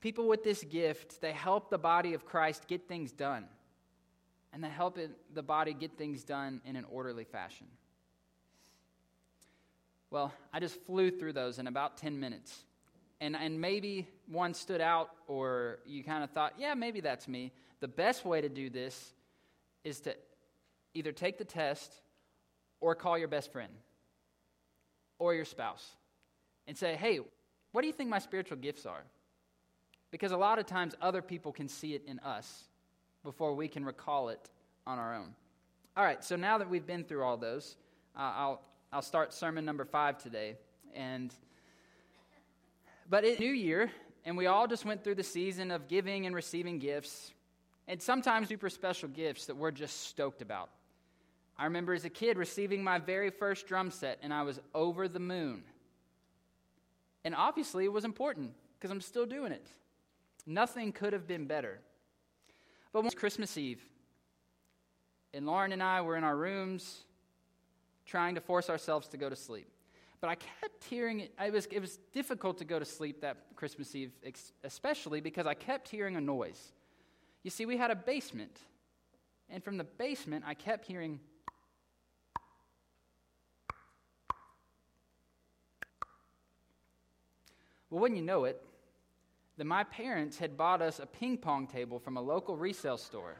People 0.00 0.28
with 0.28 0.44
this 0.44 0.62
gift, 0.64 1.20
they 1.22 1.32
help 1.32 1.70
the 1.70 1.78
body 1.78 2.12
of 2.12 2.26
Christ 2.26 2.68
get 2.68 2.86
things 2.86 3.10
done. 3.10 3.46
And 4.52 4.62
they 4.62 4.68
help 4.68 4.98
it, 4.98 5.10
the 5.32 5.42
body 5.42 5.72
get 5.72 5.96
things 5.96 6.24
done 6.24 6.60
in 6.64 6.76
an 6.76 6.84
orderly 6.90 7.24
fashion. 7.24 7.66
Well, 10.14 10.32
I 10.52 10.60
just 10.60 10.80
flew 10.82 11.10
through 11.10 11.32
those 11.32 11.58
in 11.58 11.66
about 11.66 11.96
10 11.96 12.20
minutes. 12.20 12.62
And, 13.20 13.34
and 13.34 13.60
maybe 13.60 14.06
one 14.28 14.54
stood 14.54 14.80
out, 14.80 15.10
or 15.26 15.80
you 15.84 16.04
kind 16.04 16.22
of 16.22 16.30
thought, 16.30 16.52
yeah, 16.56 16.74
maybe 16.74 17.00
that's 17.00 17.26
me. 17.26 17.50
The 17.80 17.88
best 17.88 18.24
way 18.24 18.40
to 18.40 18.48
do 18.48 18.70
this 18.70 19.12
is 19.82 19.98
to 20.02 20.14
either 20.94 21.10
take 21.10 21.36
the 21.36 21.44
test 21.44 21.92
or 22.80 22.94
call 22.94 23.18
your 23.18 23.26
best 23.26 23.50
friend 23.50 23.72
or 25.18 25.34
your 25.34 25.44
spouse 25.44 25.84
and 26.68 26.78
say, 26.78 26.94
hey, 26.94 27.18
what 27.72 27.80
do 27.80 27.88
you 27.88 27.92
think 27.92 28.08
my 28.08 28.20
spiritual 28.20 28.58
gifts 28.58 28.86
are? 28.86 29.02
Because 30.12 30.30
a 30.30 30.36
lot 30.36 30.60
of 30.60 30.66
times 30.66 30.94
other 31.02 31.22
people 31.22 31.50
can 31.50 31.66
see 31.66 31.92
it 31.92 32.04
in 32.06 32.20
us 32.20 32.68
before 33.24 33.52
we 33.56 33.66
can 33.66 33.84
recall 33.84 34.28
it 34.28 34.48
on 34.86 34.96
our 34.96 35.12
own. 35.12 35.34
All 35.96 36.04
right, 36.04 36.22
so 36.22 36.36
now 36.36 36.58
that 36.58 36.70
we've 36.70 36.86
been 36.86 37.02
through 37.02 37.24
all 37.24 37.36
those, 37.36 37.74
uh, 38.16 38.32
I'll, 38.36 38.62
I'll 38.94 39.02
start 39.02 39.34
sermon 39.34 39.64
number 39.64 39.84
five 39.84 40.22
today. 40.22 40.54
And 40.94 41.34
but 43.10 43.24
it's 43.24 43.40
New 43.40 43.50
Year, 43.50 43.90
and 44.24 44.36
we 44.36 44.46
all 44.46 44.68
just 44.68 44.84
went 44.84 45.02
through 45.02 45.16
the 45.16 45.24
season 45.24 45.72
of 45.72 45.88
giving 45.88 46.26
and 46.26 46.34
receiving 46.34 46.78
gifts, 46.78 47.32
and 47.88 48.00
sometimes 48.00 48.46
super 48.46 48.70
special 48.70 49.08
gifts 49.08 49.46
that 49.46 49.56
we're 49.56 49.72
just 49.72 50.06
stoked 50.06 50.42
about. 50.42 50.70
I 51.58 51.64
remember 51.64 51.92
as 51.92 52.04
a 52.04 52.08
kid 52.08 52.38
receiving 52.38 52.84
my 52.84 53.00
very 53.00 53.30
first 53.30 53.66
drum 53.66 53.90
set, 53.90 54.20
and 54.22 54.32
I 54.32 54.42
was 54.42 54.60
over 54.76 55.08
the 55.08 55.18
moon. 55.18 55.64
And 57.24 57.34
obviously, 57.34 57.84
it 57.84 57.92
was 57.92 58.04
important 58.04 58.52
because 58.78 58.92
I'm 58.92 59.00
still 59.00 59.26
doing 59.26 59.50
it. 59.50 59.66
Nothing 60.46 60.92
could 60.92 61.12
have 61.12 61.26
been 61.26 61.46
better. 61.46 61.80
But 62.92 63.00
it 63.00 63.06
was 63.06 63.14
Christmas 63.16 63.58
Eve, 63.58 63.82
and 65.32 65.46
Lauren 65.46 65.72
and 65.72 65.82
I 65.82 66.00
were 66.02 66.16
in 66.16 66.22
our 66.22 66.36
rooms 66.36 67.02
trying 68.06 68.34
to 68.34 68.40
force 68.40 68.70
ourselves 68.70 69.08
to 69.08 69.16
go 69.16 69.28
to 69.28 69.36
sleep. 69.36 69.68
But 70.20 70.30
I 70.30 70.36
kept 70.36 70.84
hearing 70.84 71.20
it. 71.20 71.34
Was, 71.52 71.66
it 71.70 71.80
was 71.80 71.98
difficult 72.12 72.58
to 72.58 72.64
go 72.64 72.78
to 72.78 72.84
sleep 72.84 73.20
that 73.20 73.36
Christmas 73.56 73.94
Eve, 73.94 74.12
especially 74.62 75.20
because 75.20 75.46
I 75.46 75.54
kept 75.54 75.88
hearing 75.88 76.16
a 76.16 76.20
noise. 76.20 76.72
You 77.42 77.50
see, 77.50 77.66
we 77.66 77.76
had 77.76 77.90
a 77.90 77.96
basement. 77.96 78.58
And 79.50 79.62
from 79.62 79.76
the 79.76 79.84
basement, 79.84 80.44
I 80.46 80.54
kept 80.54 80.86
hearing 80.86 81.20
Well, 87.94 88.00
wouldn't 88.00 88.18
you 88.18 88.26
know 88.26 88.42
it, 88.42 88.60
that 89.56 89.66
my 89.66 89.84
parents 89.84 90.36
had 90.36 90.56
bought 90.56 90.82
us 90.82 90.98
a 90.98 91.06
ping 91.06 91.36
pong 91.36 91.68
table 91.68 92.00
from 92.00 92.16
a 92.16 92.20
local 92.20 92.56
resale 92.56 92.98
store. 92.98 93.36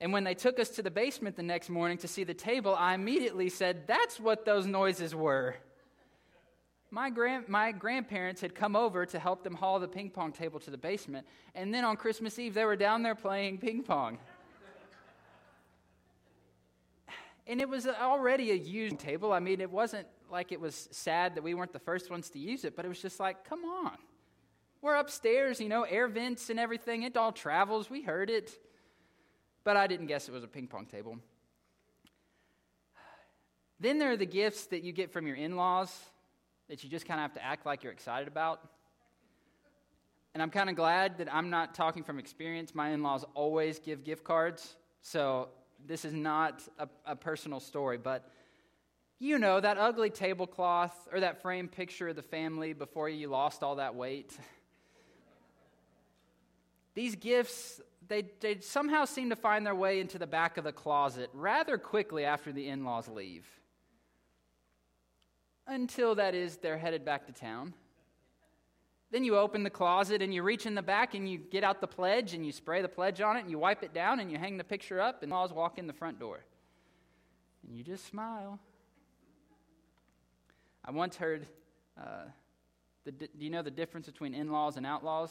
And 0.00 0.12
when 0.12 0.24
they 0.24 0.34
took 0.34 0.58
us 0.58 0.68
to 0.70 0.82
the 0.82 0.90
basement 0.90 1.36
the 1.36 1.42
next 1.42 1.70
morning 1.70 1.96
to 1.98 2.08
see 2.08 2.24
the 2.24 2.34
table, 2.34 2.74
I 2.74 2.94
immediately 2.94 3.48
said, 3.48 3.86
That's 3.86 4.20
what 4.20 4.44
those 4.44 4.66
noises 4.66 5.14
were. 5.14 5.56
My, 6.90 7.10
grand, 7.10 7.48
my 7.48 7.72
grandparents 7.72 8.40
had 8.40 8.54
come 8.54 8.76
over 8.76 9.04
to 9.06 9.18
help 9.18 9.42
them 9.42 9.54
haul 9.54 9.80
the 9.80 9.88
ping 9.88 10.10
pong 10.10 10.32
table 10.32 10.60
to 10.60 10.70
the 10.70 10.78
basement. 10.78 11.26
And 11.54 11.74
then 11.74 11.84
on 11.84 11.96
Christmas 11.96 12.38
Eve, 12.38 12.54
they 12.54 12.64
were 12.64 12.76
down 12.76 13.02
there 13.02 13.14
playing 13.14 13.58
ping 13.58 13.82
pong. 13.82 14.18
And 17.48 17.60
it 17.60 17.68
was 17.68 17.86
already 17.86 18.50
a 18.50 18.54
used 18.54 18.98
table. 18.98 19.32
I 19.32 19.38
mean, 19.38 19.60
it 19.60 19.70
wasn't 19.70 20.06
like 20.30 20.52
it 20.52 20.60
was 20.60 20.88
sad 20.90 21.36
that 21.36 21.42
we 21.42 21.54
weren't 21.54 21.72
the 21.72 21.78
first 21.78 22.10
ones 22.10 22.28
to 22.30 22.38
use 22.38 22.64
it, 22.64 22.74
but 22.74 22.84
it 22.84 22.88
was 22.88 23.00
just 23.00 23.20
like, 23.20 23.48
come 23.48 23.64
on. 23.64 23.96
We're 24.82 24.96
upstairs, 24.96 25.60
you 25.60 25.68
know, 25.68 25.84
air 25.84 26.08
vents 26.08 26.50
and 26.50 26.58
everything. 26.58 27.02
It 27.02 27.16
all 27.16 27.32
travels. 27.32 27.88
We 27.88 28.02
heard 28.02 28.30
it. 28.30 28.58
But 29.66 29.76
I 29.76 29.86
didn't 29.88 30.06
guess 30.06 30.28
it 30.28 30.32
was 30.32 30.44
a 30.44 30.46
ping 30.46 30.68
pong 30.68 30.86
table. 30.86 31.18
Then 33.80 33.98
there 33.98 34.12
are 34.12 34.16
the 34.16 34.24
gifts 34.24 34.66
that 34.66 34.84
you 34.84 34.92
get 34.92 35.12
from 35.12 35.26
your 35.26 35.34
in 35.34 35.56
laws 35.56 35.92
that 36.68 36.84
you 36.84 36.88
just 36.88 37.04
kind 37.04 37.18
of 37.18 37.22
have 37.22 37.32
to 37.32 37.44
act 37.44 37.66
like 37.66 37.82
you're 37.82 37.92
excited 37.92 38.28
about. 38.28 38.60
And 40.34 40.42
I'm 40.42 40.50
kind 40.50 40.70
of 40.70 40.76
glad 40.76 41.18
that 41.18 41.34
I'm 41.34 41.50
not 41.50 41.74
talking 41.74 42.04
from 42.04 42.20
experience. 42.20 42.76
My 42.76 42.90
in 42.90 43.02
laws 43.02 43.24
always 43.34 43.80
give 43.80 44.04
gift 44.04 44.22
cards. 44.22 44.76
So 45.02 45.48
this 45.84 46.04
is 46.04 46.12
not 46.12 46.62
a, 46.78 46.88
a, 47.04 47.16
personal 47.16 47.58
story, 47.58 47.98
but 47.98 48.30
you 49.18 49.36
know 49.36 49.58
that 49.58 49.78
ugly 49.78 50.10
tablecloth 50.10 50.94
or 51.12 51.18
that 51.18 51.42
framed 51.42 51.72
picture 51.72 52.10
of 52.10 52.14
the 52.14 52.22
family 52.22 52.72
before 52.72 53.08
you 53.08 53.26
lost 53.26 53.64
all 53.64 53.74
that 53.76 53.96
weight. 53.96 54.38
These 56.94 57.16
gifts, 57.16 57.80
they, 58.08 58.24
they 58.40 58.60
somehow 58.60 59.04
seem 59.04 59.30
to 59.30 59.36
find 59.36 59.66
their 59.66 59.74
way 59.74 60.00
into 60.00 60.18
the 60.18 60.26
back 60.26 60.58
of 60.58 60.64
the 60.64 60.72
closet 60.72 61.30
rather 61.32 61.78
quickly 61.78 62.24
after 62.24 62.52
the 62.52 62.68
in 62.68 62.84
laws 62.84 63.08
leave. 63.08 63.46
Until 65.66 66.14
that 66.14 66.34
is, 66.34 66.58
they're 66.58 66.78
headed 66.78 67.04
back 67.04 67.26
to 67.26 67.32
town. 67.32 67.74
Then 69.10 69.24
you 69.24 69.36
open 69.36 69.62
the 69.62 69.70
closet 69.70 70.22
and 70.22 70.34
you 70.34 70.42
reach 70.42 70.66
in 70.66 70.74
the 70.74 70.82
back 70.82 71.14
and 71.14 71.28
you 71.28 71.38
get 71.38 71.64
out 71.64 71.80
the 71.80 71.86
pledge 71.86 72.34
and 72.34 72.44
you 72.44 72.52
spray 72.52 72.82
the 72.82 72.88
pledge 72.88 73.20
on 73.20 73.36
it 73.36 73.40
and 73.40 73.50
you 73.50 73.58
wipe 73.58 73.82
it 73.82 73.94
down 73.94 74.20
and 74.20 74.30
you 74.30 74.38
hang 74.38 74.56
the 74.56 74.64
picture 74.64 75.00
up 75.00 75.22
and 75.22 75.30
laws 75.30 75.52
walk 75.52 75.78
in 75.78 75.86
the 75.86 75.92
front 75.92 76.18
door. 76.18 76.40
And 77.66 77.76
you 77.76 77.82
just 77.82 78.06
smile. 78.06 78.58
I 80.84 80.90
once 80.90 81.16
heard, 81.16 81.46
uh, 82.00 82.24
the, 83.04 83.12
do 83.12 83.28
you 83.38 83.50
know 83.50 83.62
the 83.62 83.70
difference 83.70 84.06
between 84.06 84.34
in 84.34 84.50
laws 84.50 84.76
and 84.76 84.84
outlaws? 84.84 85.30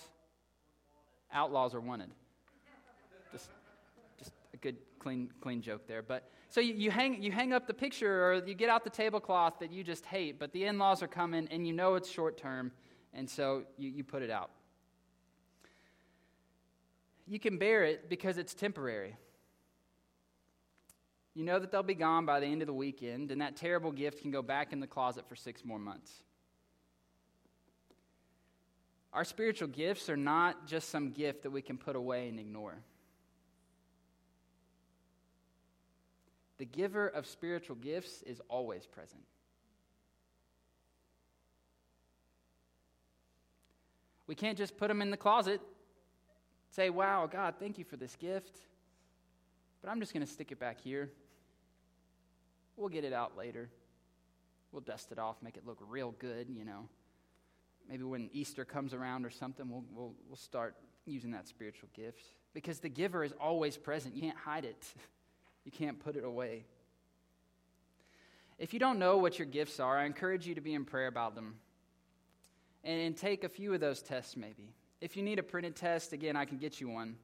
Outlaws 1.31 1.73
are 1.75 1.81
wanted. 1.81 2.09
Just, 3.31 3.49
just 4.17 4.31
a 4.53 4.57
good, 4.57 4.77
clean, 4.99 5.29
clean 5.41 5.61
joke 5.61 5.88
there. 5.88 6.01
But 6.01 6.29
so 6.49 6.61
you, 6.61 6.73
you, 6.73 6.91
hang, 6.91 7.21
you 7.21 7.31
hang 7.31 7.53
up 7.53 7.67
the 7.67 7.73
picture 7.73 8.25
or 8.25 8.45
you 8.45 8.53
get 8.53 8.69
out 8.69 8.83
the 8.83 8.89
tablecloth 8.89 9.59
that 9.59 9.71
you 9.71 9.83
just 9.83 10.05
hate, 10.05 10.39
but 10.39 10.51
the 10.53 10.65
in 10.65 10.77
laws 10.77 11.03
are 11.03 11.07
coming 11.07 11.47
and 11.51 11.67
you 11.67 11.73
know 11.73 11.95
it's 11.95 12.09
short 12.09 12.38
term 12.38 12.71
and 13.15 13.29
so 13.29 13.63
you, 13.77 13.89
you 13.89 14.03
put 14.03 14.21
it 14.21 14.29
out. 14.29 14.51
You 17.25 17.39
can 17.39 17.57
bear 17.57 17.83
it 17.85 18.09
because 18.09 18.38
it's 18.38 18.53
temporary. 18.53 19.15
You 21.33 21.43
know 21.43 21.57
that 21.57 21.71
they'll 21.71 21.81
be 21.81 21.95
gone 21.95 22.25
by 22.25 22.39
the 22.39 22.45
end 22.45 22.61
of 22.61 22.67
the 22.67 22.73
weekend, 22.73 23.31
and 23.31 23.41
that 23.41 23.55
terrible 23.55 23.91
gift 23.91 24.21
can 24.21 24.31
go 24.31 24.41
back 24.41 24.71
in 24.71 24.79
the 24.79 24.88
closet 24.88 25.27
for 25.27 25.35
six 25.35 25.65
more 25.65 25.79
months. 25.79 26.11
Our 29.11 29.23
spiritual 29.23 29.69
gifts 29.69 30.09
are 30.09 30.17
not 30.17 30.67
just 30.67 30.89
some 30.89 31.11
gift 31.11 31.43
that 31.43 31.49
we 31.49 31.61
can 31.61 31.77
put 31.77 31.95
away 31.95 32.27
and 32.27 32.39
ignore. 32.39 32.77
The 36.58 36.65
giver 36.65 37.08
of 37.08 37.26
spiritual 37.26 37.76
gifts 37.76 38.22
is 38.24 38.41
always 38.50 38.86
present. 38.86 39.24
We 44.28 44.36
can't 44.36 44.58
just 44.58 44.78
put 44.78 44.88
them 44.88 45.02
in 45.02 45.12
the 45.12 45.18
closet, 45.18 45.62
say, 46.72 46.89
wow, 46.89 47.28
God, 47.28 47.56
thank 47.60 47.78
you 47.78 47.84
for 47.84 47.96
this 47.96 48.15
gift, 48.15 48.58
but 49.82 49.89
I'm 49.89 50.00
just 50.00 50.13
going 50.13 50.26
to 50.26 50.32
stick 50.32 50.52
it 50.52 50.60
back 50.60 50.80
here. 50.80 51.12
We'll 52.76 52.89
get 52.89 53.04
it 53.04 53.13
out 53.13 53.38
later. 53.38 53.70
We'll 54.72 54.82
dust 54.82 55.12
it 55.12 55.20
off, 55.20 55.38
make 55.41 55.58
it 55.58 55.65
look 55.65 55.78
real 55.88 56.15
good, 56.20 56.50
you 56.50 56.65
know. 56.65 56.89
Maybe 57.88 58.04
when 58.04 58.30
Easter 58.34 58.65
comes 58.65 58.94
around 58.94 59.26
or 59.26 59.30
something, 59.30 59.70
we'll, 59.70 59.86
we'll, 59.94 60.13
we'll 60.28 60.38
start 60.38 60.76
using 61.06 61.32
that 61.32 61.48
spiritual 61.48 61.89
gift. 61.94 62.26
Because 62.54 62.80
the 62.80 62.89
giver 62.89 63.24
is 63.24 63.34
always 63.39 63.78
present. 63.78 64.15
You 64.15 64.24
can't 64.24 64.38
hide 64.38 64.65
it, 64.65 64.84
you 65.65 65.71
can't 65.71 65.99
put 65.99 66.15
it 66.15 66.23
away. 66.23 66.63
If 68.58 68.73
you 68.73 68.80
don't 68.80 68.99
know 68.99 69.17
what 69.17 69.38
your 69.38 69.47
gifts 69.47 69.80
are, 69.80 69.97
I 69.97 70.06
encourage 70.06 70.47
you 70.47 70.56
to 70.56 70.62
be 70.62 70.73
in 70.73 70.86
prayer 70.86 71.08
about 71.08 71.36
them 71.36 71.56
and, 72.84 73.17
take 73.17 73.43
a 73.43 73.49
few 73.49 73.73
of 73.73 73.80
those 73.80 74.01
tests 74.01 74.38
maybe. 74.38 74.73
If 75.01 75.17
you 75.17 75.23
need 75.23 75.39
a 75.39 75.43
printed 75.43 75.75
test, 75.75 76.13
again, 76.13 76.36
I 76.36 76.45
can 76.45 76.58
get 76.58 76.80
you 76.80 76.88
one. 76.88 77.17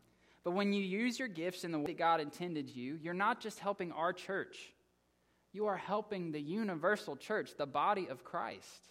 But 0.43 0.51
when 0.51 0.73
you 0.73 0.81
use 0.81 1.19
your 1.19 1.27
gifts 1.27 1.63
in 1.63 1.71
the 1.71 1.77
way 1.77 1.85
that 1.85 1.97
God 1.97 2.19
intended 2.19 2.69
you, 2.69 2.97
you're 3.01 3.13
not 3.13 3.39
just 3.39 3.59
helping 3.59 3.91
our 3.91 4.11
church, 4.11 4.73
you 5.53 5.67
are 5.67 5.77
helping 5.77 6.31
the 6.31 6.41
universal 6.41 7.15
church, 7.15 7.51
the 7.57 7.65
body 7.65 8.07
of 8.07 8.23
Christ. 8.23 8.89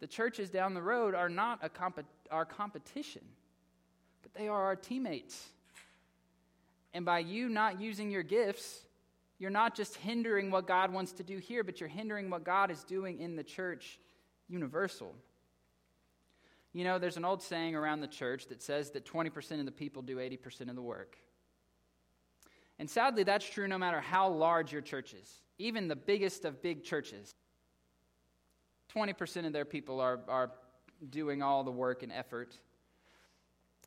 The 0.00 0.06
churches 0.06 0.50
down 0.50 0.74
the 0.74 0.82
road 0.82 1.14
are 1.14 1.28
not 1.28 1.60
a 1.62 1.68
comp- 1.68 2.04
our 2.30 2.44
competition, 2.44 3.22
but 4.22 4.34
they 4.34 4.48
are 4.48 4.64
our 4.64 4.76
teammates. 4.76 5.48
And 6.96 7.04
by 7.04 7.18
you 7.18 7.50
not 7.50 7.78
using 7.78 8.10
your 8.10 8.22
gifts, 8.22 8.86
you're 9.38 9.50
not 9.50 9.74
just 9.76 9.96
hindering 9.96 10.50
what 10.50 10.66
God 10.66 10.90
wants 10.90 11.12
to 11.12 11.22
do 11.22 11.36
here, 11.36 11.62
but 11.62 11.78
you're 11.78 11.90
hindering 11.90 12.30
what 12.30 12.42
God 12.42 12.70
is 12.70 12.84
doing 12.84 13.20
in 13.20 13.36
the 13.36 13.44
church 13.44 14.00
universal. 14.48 15.14
You 16.72 16.84
know, 16.84 16.98
there's 16.98 17.18
an 17.18 17.24
old 17.26 17.42
saying 17.42 17.74
around 17.74 18.00
the 18.00 18.06
church 18.06 18.46
that 18.46 18.62
says 18.62 18.92
that 18.92 19.04
20% 19.04 19.60
of 19.60 19.66
the 19.66 19.72
people 19.72 20.00
do 20.00 20.16
80% 20.16 20.70
of 20.70 20.74
the 20.74 20.80
work. 20.80 21.18
And 22.78 22.88
sadly, 22.88 23.24
that's 23.24 23.46
true 23.46 23.68
no 23.68 23.76
matter 23.76 24.00
how 24.00 24.30
large 24.30 24.72
your 24.72 24.80
church 24.80 25.12
is, 25.12 25.42
even 25.58 25.88
the 25.88 25.96
biggest 25.96 26.46
of 26.46 26.62
big 26.62 26.82
churches. 26.82 27.34
20% 28.94 29.46
of 29.46 29.52
their 29.52 29.66
people 29.66 30.00
are, 30.00 30.20
are 30.28 30.50
doing 31.10 31.42
all 31.42 31.62
the 31.62 31.70
work 31.70 32.02
and 32.02 32.10
effort. 32.10 32.56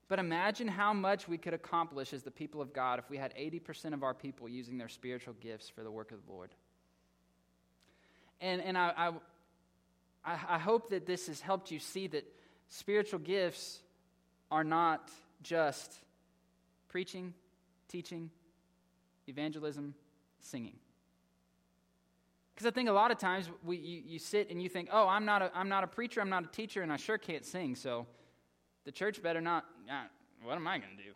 But 0.10 0.19
imagine 0.19 0.67
how 0.67 0.91
much 0.91 1.28
we 1.28 1.38
could 1.38 1.54
accomplish 1.54 2.12
as 2.13 2.24
the 2.24 2.32
people 2.32 2.62
of 2.62 2.74
God 2.74 3.00
if 3.00 3.10
we 3.10 3.17
had 3.17 3.34
80% 3.36 3.93
of 3.93 4.04
our 4.04 4.13
people 4.13 4.50
using 4.50 4.78
their 4.78 4.89
spiritual 4.89 5.36
gifts 5.39 5.69
for 5.69 5.84
the 5.84 5.91
work 5.91 6.12
of 6.12 6.26
the 6.26 6.32
Lord. 6.32 6.50
And, 8.41 8.62
and 8.62 8.78
I, 8.78 9.12
I, 10.26 10.38
I 10.50 10.60
hope 10.60 10.89
that 10.89 11.06
this 11.06 11.28
has 11.28 11.39
helped 11.39 11.72
you 11.72 11.80
see 11.80 12.08
that 12.08 12.26
Spiritual 12.69 13.19
gifts 13.19 13.80
are 14.52 14.63
not 14.63 15.10
just 15.41 15.91
preaching, 16.88 17.34
teaching, 17.88 18.30
evangelism, 19.28 19.95
singing. 20.39 20.76
Because 22.54 22.67
I 22.67 22.72
think 22.72 22.89
a 22.89 22.93
lot 22.93 23.10
of 23.10 23.17
times 23.17 23.50
we, 23.63 23.78
you, 23.78 24.04
you 24.06 24.19
sit 24.19 24.52
and 24.52 24.62
you 24.62 24.69
think, 24.69 24.89
oh, 24.91 25.08
I'm 25.08 25.26
not, 25.26 25.41
a, 25.41 25.52
I'm 25.56 25.67
not 25.67 25.84
a 25.84 25.88
preacher, 25.88 26.22
I'm 26.22 26.30
not 26.30 26.43
a 26.43 26.48
teacher, 26.48 26.84
and 26.84 26.93
I 26.93 26.98
sure 26.98 27.17
can't 27.17 27.43
sing, 27.43 27.76
so 27.76 28.06
the 28.86 28.92
church 28.92 29.22
better 29.22 29.42
not, 29.42 29.65
uh, 29.89 30.04
what 30.44 30.56
am 30.56 30.68
I 30.68 30.78
going 30.78 30.96
to 30.98 31.04
do? 31.04 31.12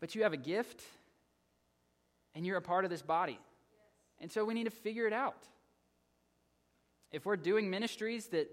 But 0.00 0.14
you 0.14 0.22
have 0.22 0.32
a 0.32 0.38
gift, 0.38 0.82
and 2.34 2.44
you're 2.46 2.56
a 2.56 2.62
part 2.62 2.84
of 2.84 2.90
this 2.90 3.02
body. 3.02 3.38
And 4.20 4.30
so 4.30 4.44
we 4.44 4.54
need 4.54 4.64
to 4.64 4.70
figure 4.70 5.06
it 5.06 5.12
out. 5.12 5.46
If 7.12 7.26
we're 7.26 7.36
doing 7.36 7.70
ministries 7.70 8.26
that 8.28 8.50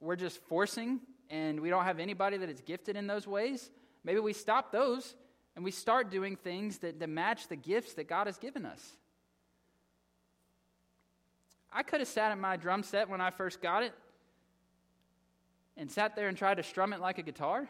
we're 0.00 0.16
just 0.16 0.40
forcing 0.44 1.00
and 1.30 1.60
we 1.60 1.70
don't 1.70 1.84
have 1.84 1.98
anybody 1.98 2.36
that 2.38 2.48
is 2.48 2.60
gifted 2.60 2.96
in 2.96 3.06
those 3.06 3.26
ways, 3.26 3.70
maybe 4.04 4.20
we 4.20 4.32
stop 4.32 4.72
those 4.72 5.14
and 5.54 5.64
we 5.64 5.70
start 5.70 6.10
doing 6.10 6.36
things 6.36 6.78
that, 6.78 6.98
that 7.00 7.08
match 7.08 7.48
the 7.48 7.56
gifts 7.56 7.94
that 7.94 8.08
God 8.08 8.26
has 8.26 8.38
given 8.38 8.64
us. 8.64 8.96
I 11.72 11.82
could 11.82 12.00
have 12.00 12.08
sat 12.08 12.32
at 12.32 12.38
my 12.38 12.56
drum 12.56 12.82
set 12.82 13.08
when 13.08 13.20
I 13.20 13.30
first 13.30 13.60
got 13.60 13.82
it 13.82 13.94
and 15.76 15.90
sat 15.90 16.16
there 16.16 16.28
and 16.28 16.36
tried 16.36 16.56
to 16.56 16.62
strum 16.62 16.92
it 16.92 17.00
like 17.00 17.18
a 17.18 17.22
guitar, 17.22 17.68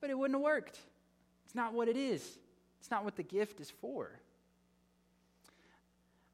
but 0.00 0.10
it 0.10 0.18
wouldn't 0.18 0.36
have 0.36 0.42
worked. 0.42 0.78
It's 1.46 1.54
not 1.54 1.72
what 1.72 1.88
it 1.88 1.96
is, 1.96 2.38
it's 2.80 2.90
not 2.90 3.04
what 3.04 3.16
the 3.16 3.22
gift 3.22 3.60
is 3.60 3.70
for. 3.70 4.10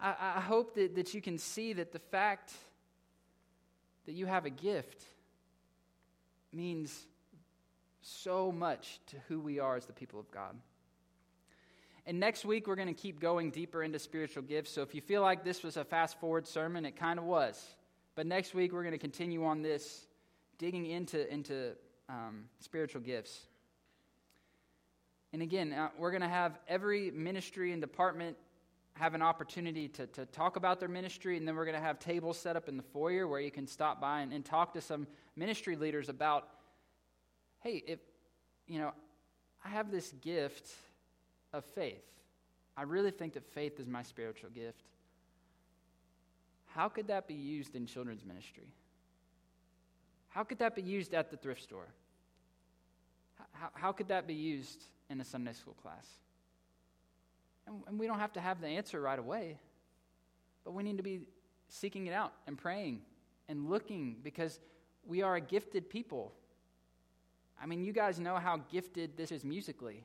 I, 0.01 0.15
I 0.37 0.41
hope 0.41 0.75
that, 0.75 0.97
that 0.97 1.15
you 1.15 1.23
can 1.23 1.39
see 1.39 1.73
that 1.75 1.93
the 1.93 1.99
fact 1.99 2.53
that 4.07 4.13
you 4.13 4.27
have 4.27 4.45
a 4.45 4.51
gift 4.51 5.03
means 6.53 7.07
so 8.03 8.53
much 8.53 9.01
to 9.07 9.17
who 9.29 9.41
we 9.41 9.59
are 9.59 9.77
as 9.77 9.87
the 9.87 9.93
people 9.93 10.21
of 10.21 10.31
God. 10.31 10.55
And 12.07 12.21
next 12.21 12.45
week, 12.45 12.67
we're 12.67 12.77
going 12.77 12.89
to 12.89 12.95
keep 12.95 13.19
going 13.19 13.51
deeper 13.51 13.83
into 13.83 13.99
spiritual 13.99 14.43
gifts. 14.43 14.71
So 14.71 14.83
if 14.83 14.95
you 14.95 15.01
feel 15.01 15.23
like 15.23 15.43
this 15.43 15.63
was 15.63 15.79
a 15.79 15.85
fast 15.85 16.21
forward 16.21 16.47
sermon, 16.47 16.85
it 16.85 16.97
kind 16.97 17.19
of 17.19 17.25
was. 17.25 17.63
But 18.15 18.27
next 18.27 18.55
week, 18.55 18.73
we're 18.73 18.83
going 18.83 18.93
to 18.93 18.99
continue 18.99 19.45
on 19.45 19.63
this, 19.63 20.07
digging 20.64 20.87
into, 20.87 21.31
into 21.31 21.72
um, 22.09 22.44
spiritual 22.59 23.03
gifts. 23.03 23.48
And 25.35 25.42
again, 25.42 25.74
uh, 25.74 25.88
we're 25.98 26.11
going 26.11 26.22
to 26.22 26.27
have 26.29 26.59
every 26.66 27.11
ministry 27.11 27.72
and 27.72 27.83
department 27.83 28.35
have 28.94 29.12
an 29.12 29.20
opportunity 29.20 29.88
to, 29.88 30.07
to 30.07 30.24
talk 30.24 30.57
about 30.57 30.81
their 30.81 30.88
ministry, 30.88 31.37
and 31.37 31.46
then 31.46 31.55
we're 31.55 31.66
going 31.66 31.77
to 31.77 31.83
have 31.83 31.98
tables 31.98 32.38
set 32.38 32.57
up 32.57 32.66
in 32.66 32.79
the 32.79 32.83
foyer 32.83 33.29
where 33.29 33.40
you 33.40 33.50
can 33.50 33.66
stop 33.66 34.00
by 34.00 34.20
and, 34.20 34.33
and 34.33 34.42
talk 34.42 34.72
to 34.72 34.81
some 34.81 35.07
ministry 35.37 35.77
leaders 35.77 36.09
about 36.09 36.48
hey, 37.62 37.83
if, 37.87 37.98
you 38.66 38.79
know, 38.79 38.92
I 39.66 39.68
have 39.68 39.90
this 39.90 40.12
gift 40.22 40.70
of 41.53 41.62
faith. 41.74 42.05
I 42.74 42.85
really 42.85 43.11
think 43.11 43.35
that 43.35 43.44
faith 43.53 43.81
is 43.81 43.87
my 43.87 44.03
spiritual 44.03 44.48
gift. 44.48 44.83
How 46.68 46.88
could 46.88 47.09
that 47.09 47.29
be 47.29 47.35
used 47.35 47.74
in 47.74 47.85
children's 47.85 48.24
ministry? 48.24 48.68
How 50.35 50.42
could 50.42 50.59
that 50.59 50.75
be 50.75 50.83
used 50.83 51.14
at 51.14 51.31
the 51.31 51.37
thrift 51.37 51.62
store? 51.62 51.87
How, 53.53 53.68
how 53.73 53.92
could 53.92 54.09
that 54.09 54.27
be 54.27 54.35
used 54.35 54.83
in 55.09 55.20
a 55.20 55.25
Sunday 55.25 55.53
school 55.53 55.77
class? 55.81 56.09
And, 57.68 57.77
and 57.87 58.01
we 58.01 58.09
don't 58.09 58.18
have 58.18 58.33
to 58.33 58.40
have 58.40 58.61
the 58.61 58.66
answer 58.66 59.01
right 59.01 59.18
away, 59.18 59.59
but 60.64 60.73
we 60.73 60.83
need 60.83 60.97
to 60.97 61.05
be 61.05 61.20
seeking 61.68 62.09
it 62.09 62.12
out 62.12 62.33
and 62.49 62.59
praying 62.59 63.03
and 63.49 63.70
looking 63.70 64.16
because 64.25 64.59
we 65.07 65.23
are 65.23 65.37
a 65.37 65.40
gifted 65.40 65.88
people. 65.88 66.33
I 67.62 67.66
mean, 67.66 67.85
you 67.85 67.92
guys 67.92 68.18
know 68.18 68.35
how 68.35 68.57
gifted 68.73 69.16
this 69.16 69.31
is 69.31 69.44
musically. 69.44 70.03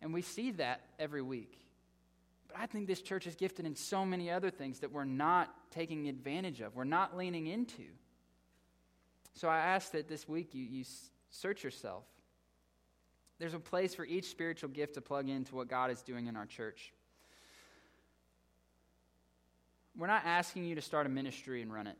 And 0.00 0.14
we 0.14 0.22
see 0.22 0.52
that 0.52 0.80
every 0.98 1.20
week. 1.20 1.60
But 2.48 2.56
I 2.58 2.64
think 2.64 2.86
this 2.86 3.02
church 3.02 3.26
is 3.26 3.34
gifted 3.34 3.66
in 3.66 3.76
so 3.76 4.06
many 4.06 4.30
other 4.30 4.50
things 4.50 4.80
that 4.80 4.90
we're 4.90 5.04
not 5.04 5.54
taking 5.70 6.08
advantage 6.08 6.62
of, 6.62 6.74
we're 6.74 6.84
not 6.84 7.14
leaning 7.14 7.46
into. 7.46 7.84
So 9.36 9.48
I 9.48 9.58
ask 9.58 9.92
that 9.92 10.08
this 10.08 10.26
week 10.26 10.54
you, 10.54 10.64
you 10.64 10.84
search 11.28 11.62
yourself. 11.62 12.04
There's 13.38 13.52
a 13.52 13.58
place 13.58 13.94
for 13.94 14.04
each 14.04 14.30
spiritual 14.30 14.70
gift 14.70 14.94
to 14.94 15.02
plug 15.02 15.28
into 15.28 15.54
what 15.54 15.68
God 15.68 15.90
is 15.90 16.00
doing 16.00 16.26
in 16.26 16.36
our 16.36 16.46
church. 16.46 16.94
We're 19.94 20.06
not 20.06 20.22
asking 20.24 20.64
you 20.64 20.74
to 20.74 20.80
start 20.80 21.04
a 21.06 21.10
ministry 21.10 21.60
and 21.60 21.72
run 21.72 21.86
it. 21.86 21.98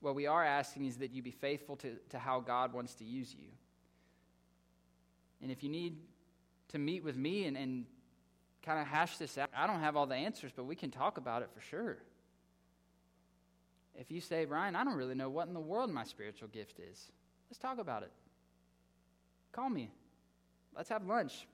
What 0.00 0.14
we 0.14 0.28
are 0.28 0.44
asking 0.44 0.86
is 0.86 0.98
that 0.98 1.10
you 1.10 1.22
be 1.22 1.32
faithful 1.32 1.74
to, 1.76 1.96
to 2.10 2.18
how 2.18 2.38
God 2.38 2.72
wants 2.72 2.94
to 2.94 3.04
use 3.04 3.34
you. 3.34 3.48
And 5.42 5.50
if 5.50 5.64
you 5.64 5.68
need 5.68 5.96
to 6.68 6.78
meet 6.78 7.02
with 7.02 7.16
me 7.16 7.46
and, 7.46 7.56
and 7.56 7.84
kind 8.62 8.78
of 8.80 8.86
hash 8.86 9.16
this 9.16 9.36
out, 9.36 9.50
I 9.56 9.66
don't 9.66 9.80
have 9.80 9.96
all 9.96 10.06
the 10.06 10.14
answers, 10.14 10.52
but 10.54 10.66
we 10.66 10.76
can 10.76 10.90
talk 10.90 11.18
about 11.18 11.42
it 11.42 11.50
for 11.52 11.60
sure. 11.60 11.98
If 13.98 14.10
you 14.10 14.20
say, 14.20 14.46
Ryan, 14.46 14.76
I 14.76 14.84
don't 14.84 14.96
really 14.96 15.14
know 15.14 15.28
what 15.28 15.48
in 15.48 15.54
the 15.54 15.60
world 15.60 15.90
my 15.90 16.04
spiritual 16.04 16.48
gift 16.48 16.78
is, 16.78 17.10
let's 17.50 17.58
talk 17.58 17.78
about 17.78 18.02
it. 18.02 18.12
Call 19.52 19.68
me. 19.68 19.90
Let's 20.76 20.88
have 20.88 21.04
lunch. 21.04 21.46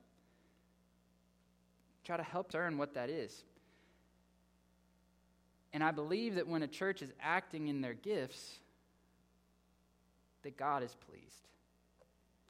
Try 2.05 2.17
to 2.17 2.23
help 2.23 2.53
learn 2.55 2.79
what 2.79 2.95
that 2.95 3.11
is. 3.11 3.43
And 5.73 5.83
I 5.83 5.91
believe 5.91 6.37
that 6.37 6.47
when 6.47 6.63
a 6.63 6.69
church 6.69 7.03
is 7.03 7.13
acting 7.21 7.69
in 7.69 7.81
their 7.81 7.95
gifts, 7.95 8.59
that 10.43 10.57
God 10.57 10.83
is 10.83 10.97
pleased. 11.09 11.49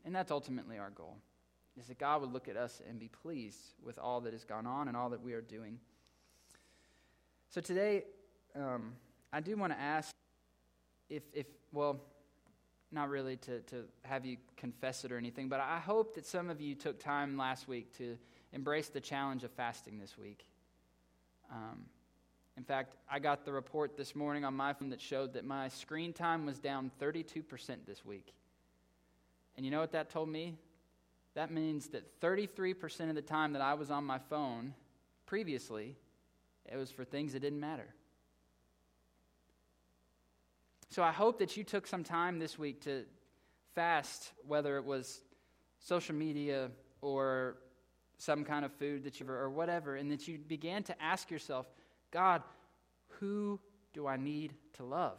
And 0.05 0.15
that's 0.15 0.31
ultimately 0.31 0.79
our 0.79 0.91
goal, 0.91 1.17
is 1.79 1.87
that 1.87 1.99
God 1.99 2.21
would 2.21 2.33
look 2.33 2.49
at 2.49 2.57
us 2.57 2.83
and 2.89 2.99
be 2.99 3.09
pleased 3.09 3.59
with 3.83 3.99
all 3.99 4.21
that 4.21 4.33
has 4.33 4.45
gone 4.45 4.67
on 4.67 4.89
and 4.89 4.97
all 4.97 5.11
that 5.11 5.23
we 5.23 5.33
are 5.33 5.41
doing. 5.41 5.79
So 7.51 7.61
today, 7.61 8.05
um, 8.55 8.93
I 9.37 9.41
do 9.41 9.55
want 9.55 9.71
to 9.75 9.79
ask 9.79 10.15
if, 11.11 11.23
if 11.35 11.45
well, 11.71 12.01
not 12.91 13.11
really 13.11 13.37
to, 13.37 13.61
to 13.61 13.85
have 14.03 14.25
you 14.25 14.39
confess 14.57 15.05
it 15.05 15.13
or 15.13 15.19
anything, 15.19 15.51
but 15.51 15.61
I 15.61 15.79
hope 15.79 16.15
that 16.15 16.25
some 16.25 16.49
of 16.49 16.59
you 16.59 16.75
took 16.75 16.99
time 16.99 17.37
last 17.37 17.69
week 17.69 17.93
to 17.99 18.17
embrace 18.55 18.89
the 18.89 19.01
challenge 19.01 19.45
of 19.45 19.51
fasting 19.51 19.99
this 19.99 20.17
week. 20.17 20.47
Um, 21.53 21.85
in 22.57 22.65
fact, 22.65 22.97
I 23.11 23.19
got 23.19 23.45
the 23.45 23.53
report 23.53 23.99
this 23.99 24.17
morning 24.17 24.43
on 24.47 24.55
my 24.55 24.73
phone 24.73 24.89
that 24.89 25.03
showed 25.03 25.35
that 25.35 25.45
my 25.45 25.69
screen 25.69 26.15
time 26.15 26.47
was 26.47 26.59
down 26.59 26.91
32% 26.99 27.45
this 27.87 28.07
week. 28.07 28.33
And 29.55 29.67
you 29.67 29.71
know 29.71 29.81
what 29.81 29.93
that 29.93 30.09
told 30.09 30.31
me? 30.31 30.57
That 31.35 31.51
means 31.51 31.89
that 31.89 32.23
33% 32.23 33.11
of 33.11 33.15
the 33.15 33.21
time 33.21 33.53
that 33.53 33.61
I 33.61 33.75
was 33.75 33.91
on 33.91 34.05
my 34.05 34.19
phone 34.19 34.73
previously, 35.27 35.95
it 36.65 36.79
was 36.79 36.91
for 36.91 37.05
things 37.05 37.35
that 37.35 37.41
didn't 37.41 37.61
matter. 37.61 37.89
So 40.89 41.03
I 41.03 41.13
hope 41.13 41.39
that 41.41 41.57
you 41.57 41.65
took 41.65 41.87
some 41.87 42.05
time 42.05 42.39
this 42.39 42.59
week 42.59 42.83
to 42.83 43.05
fast, 43.75 44.33
whether 44.47 44.77
it 44.77 44.85
was 44.85 45.21
social 45.81 46.15
media 46.15 46.71
or 47.01 47.57
some 48.19 48.45
kind 48.45 48.65
of 48.65 48.73
food 48.73 49.05
that 49.05 49.21
you 49.21 49.29
or 49.29 49.51
whatever, 49.51 49.97
and 49.97 50.11
that 50.11 50.27
you 50.27 50.39
began 50.39 50.83
to 50.85 51.03
ask 51.03 51.31
yourself, 51.31 51.67
God, 52.11 52.43
who 53.21 53.61
do 53.93 54.07
I 54.07 54.17
need 54.17 54.55
to 54.75 54.85
love? 54.85 55.19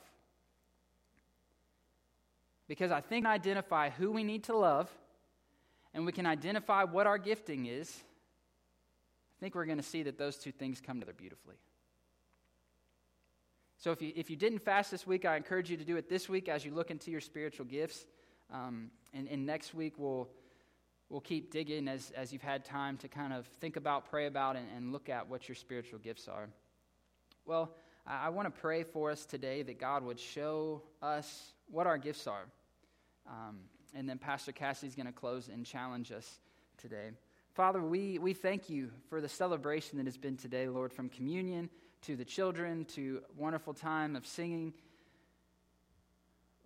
Because 2.68 2.92
I 2.92 3.02
think 3.02 3.26
identify 3.26 3.90
who 3.90 4.12
we 4.12 4.24
need 4.24 4.46
to 4.46 4.58
love 4.58 4.90
and 5.94 6.06
we 6.06 6.12
can 6.12 6.26
identify 6.26 6.84
what 6.84 7.08
our 7.08 7.18
gifting 7.18 7.66
is. 7.66 8.04
I 9.38 9.40
think 9.40 9.56
we're 9.56 9.66
going 9.66 9.78
to 9.78 9.84
see 9.84 10.04
that 10.04 10.18
those 10.18 10.38
two 10.38 10.52
things 10.52 10.82
come 10.82 11.00
together 11.00 11.16
beautifully. 11.18 11.56
So 13.80 13.92
if 13.92 14.02
you, 14.02 14.12
if 14.16 14.30
you 14.30 14.36
didn't 14.36 14.60
fast 14.60 14.90
this 14.90 15.06
week, 15.06 15.24
I 15.24 15.38
encourage 15.38 15.70
you 15.70 15.78
to 15.78 15.84
do 15.84 15.98
it 15.98 16.10
this 16.10 16.28
week 16.28 16.50
as 16.50 16.66
you 16.66 16.74
look 16.74 16.90
into 16.90 17.12
your 17.12 17.22
spiritual 17.22 17.66
gifts. 17.66 18.06
Um, 18.52 18.90
and, 19.14 19.28
and 19.28 19.46
next 19.46 19.76
week, 19.76 19.94
we'll, 19.98 20.28
we'll 21.10 21.22
keep 21.22 21.52
digging 21.52 21.88
as, 21.88 22.12
as 22.16 22.34
you've 22.34 22.42
had 22.42 22.66
time 22.66 22.98
to 22.98 23.08
kind 23.08 23.34
of 23.34 23.46
think 23.62 23.76
about, 23.76 24.10
pray 24.10 24.26
about, 24.26 24.56
and, 24.56 24.66
and 24.76 24.92
look 24.92 25.10
at 25.10 25.30
what 25.30 25.48
your 25.48 25.56
spiritual 25.56 26.00
gifts 26.00 26.28
are. 26.28 26.50
Well, 27.46 27.76
I, 28.08 28.26
I 28.26 28.30
want 28.30 28.54
to 28.54 28.62
pray 28.62 28.82
for 28.82 29.12
us 29.12 29.26
today 29.26 29.62
that 29.62 29.80
God 29.80 30.04
would 30.04 30.20
show 30.20 30.82
us 31.04 31.54
what 31.70 31.86
our 31.86 32.00
gifts 32.00 32.26
are. 32.26 32.46
Um, 33.28 33.60
and 33.94 34.10
then 34.10 34.18
Pastor 34.18 34.52
Cassidy's 34.52 34.96
going 34.96 35.06
to 35.06 35.12
close 35.12 35.50
and 35.50 35.64
challenge 35.64 36.12
us 36.12 36.40
today. 36.80 37.12
Father, 37.54 37.82
we, 37.82 38.18
we 38.18 38.34
thank 38.34 38.70
you 38.70 38.90
for 39.10 39.22
the 39.22 39.30
celebration 39.30 39.98
that 40.00 40.06
has 40.06 40.18
been 40.18 40.38
today, 40.38 40.68
Lord, 40.68 40.92
from 40.92 41.10
communion 41.10 41.70
to 42.08 42.16
the 42.16 42.24
children 42.24 42.86
to 42.86 43.22
wonderful 43.36 43.74
time 43.74 44.16
of 44.16 44.26
singing. 44.26 44.74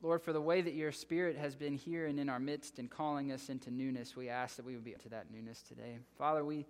Lord, 0.03 0.21
for 0.21 0.33
the 0.33 0.41
way 0.41 0.61
that 0.61 0.75
your 0.75 0.91
Spirit 0.91 1.35
has 1.35 1.55
been 1.55 1.73
here 1.73 2.05
and 2.05 2.19
in 2.19 2.29
our 2.29 2.39
midst 2.39 2.77
and 2.77 2.87
calling 2.87 3.31
us 3.31 3.49
into 3.49 3.71
newness, 3.71 4.15
we 4.15 4.29
ask 4.29 4.55
that 4.57 4.65
we 4.65 4.75
would 4.75 4.83
be 4.83 4.93
up 4.93 5.01
to 5.01 5.09
that 5.09 5.31
newness 5.31 5.63
today. 5.63 5.97
Father, 6.15 6.45
we 6.45 6.67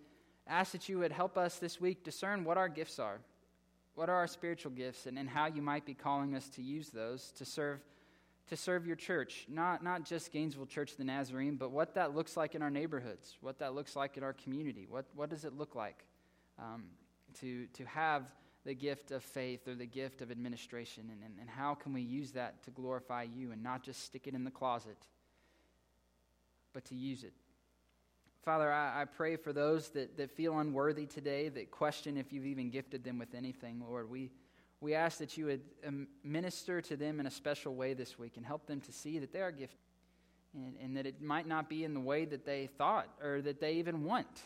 ask 0.48 0.72
that 0.72 0.88
you 0.88 1.00
would 1.00 1.12
help 1.12 1.38
us 1.38 1.60
this 1.60 1.82
week 1.82 2.06
discern 2.06 2.46
what 2.46 2.58
our 2.58 2.70
gifts 2.70 2.98
are. 2.98 3.20
What 3.96 4.08
are 4.08 4.16
our 4.16 4.28
spiritual 4.28 4.72
gifts 4.72 5.06
and, 5.06 5.20
and 5.20 5.28
how 5.28 5.48
you 5.48 5.62
might 5.62 5.86
be 5.86 5.94
calling 5.94 6.34
us 6.34 6.48
to 6.52 6.62
use 6.62 6.92
those 6.92 7.34
to 7.40 7.44
serve 7.44 7.80
to 8.48 8.56
serve 8.56 8.88
your 8.88 8.96
church, 8.96 9.48
not, 9.50 9.84
not 9.84 10.04
just 10.04 10.32
Gainesville 10.32 10.66
Church 10.66 10.96
the 10.98 11.04
Nazarene, 11.04 11.56
but 11.56 11.72
what 11.72 11.96
that 11.96 12.16
looks 12.16 12.36
like 12.36 12.56
in 12.56 12.62
our 12.62 12.72
neighborhoods, 12.72 13.38
what 13.42 13.60
that 13.60 13.76
looks 13.76 13.96
like 13.96 14.18
in 14.18 14.24
our 14.24 14.34
community. 14.34 14.88
What, 14.90 15.06
what 15.16 15.30
does 15.30 15.46
it 15.46 15.58
look 15.58 15.76
like 15.76 16.04
um, 16.60 16.84
to, 17.40 17.68
to 17.68 17.86
have 17.86 18.24
the 18.66 18.76
gift 18.76 19.12
of 19.12 19.24
faith 19.24 19.68
or 19.68 19.76
the 19.76 19.86
gift 19.86 20.22
of 20.22 20.32
administration? 20.32 21.10
And, 21.12 21.22
and, 21.24 21.34
and 21.40 21.50
how 21.50 21.74
can 21.74 21.94
we 21.94 22.02
use 22.02 22.32
that 22.32 22.64
to 22.64 22.72
glorify 22.72 23.24
you 23.24 23.52
and 23.52 23.64
not 23.64 23.84
just 23.84 24.04
stick 24.04 24.28
it 24.28 24.34
in 24.34 24.44
the 24.44 24.52
closet, 24.52 24.98
but 26.74 26.86
to 26.86 26.96
use 26.96 27.24
it 27.24 27.34
Father, 28.44 28.72
I, 28.72 29.02
I, 29.02 29.06
pray 29.06 29.36
for 29.36 29.54
those 29.54 29.90
that, 29.90 30.18
that 30.18 30.32
feel 30.32 30.58
unworthy 30.58 31.06
today, 31.06 31.50
that 31.50 31.70
question 31.70 32.18
if 32.18 32.34
you've 32.34 32.48
even 32.48 32.72
gifted 32.72 33.04
them 33.04 33.20
with 33.20 33.36
anything, 33.36 33.84
Lord. 33.88 34.10
We, 34.10 34.32
we 34.80 34.96
ask 34.96 35.20
that 35.20 35.38
you 35.38 35.46
would 35.46 35.62
um, 35.86 36.08
minister 36.24 36.82
to 36.82 36.98
them 36.98 37.20
in 37.20 37.28
a 37.28 37.32
special 37.32 37.76
way 37.76 37.94
this 37.94 38.18
week 38.18 38.38
and 38.38 38.46
help 38.46 38.66
them 38.66 38.82
to 38.82 38.92
see 38.92 39.20
that 39.20 39.32
they 39.32 39.42
are 39.42 39.52
gifted 39.52 39.78
and, 40.56 40.74
and 40.82 40.98
that 40.98 41.06
it 41.06 41.22
might 41.22 41.48
not 41.48 41.70
be 41.70 41.84
in 41.84 41.94
the 41.94 42.00
way 42.00 42.26
that 42.26 42.44
they 42.44 42.66
thought 42.80 43.10
or 43.24 43.42
that 43.42 43.62
they 43.62 43.74
even 43.74 44.04
want, 44.04 44.42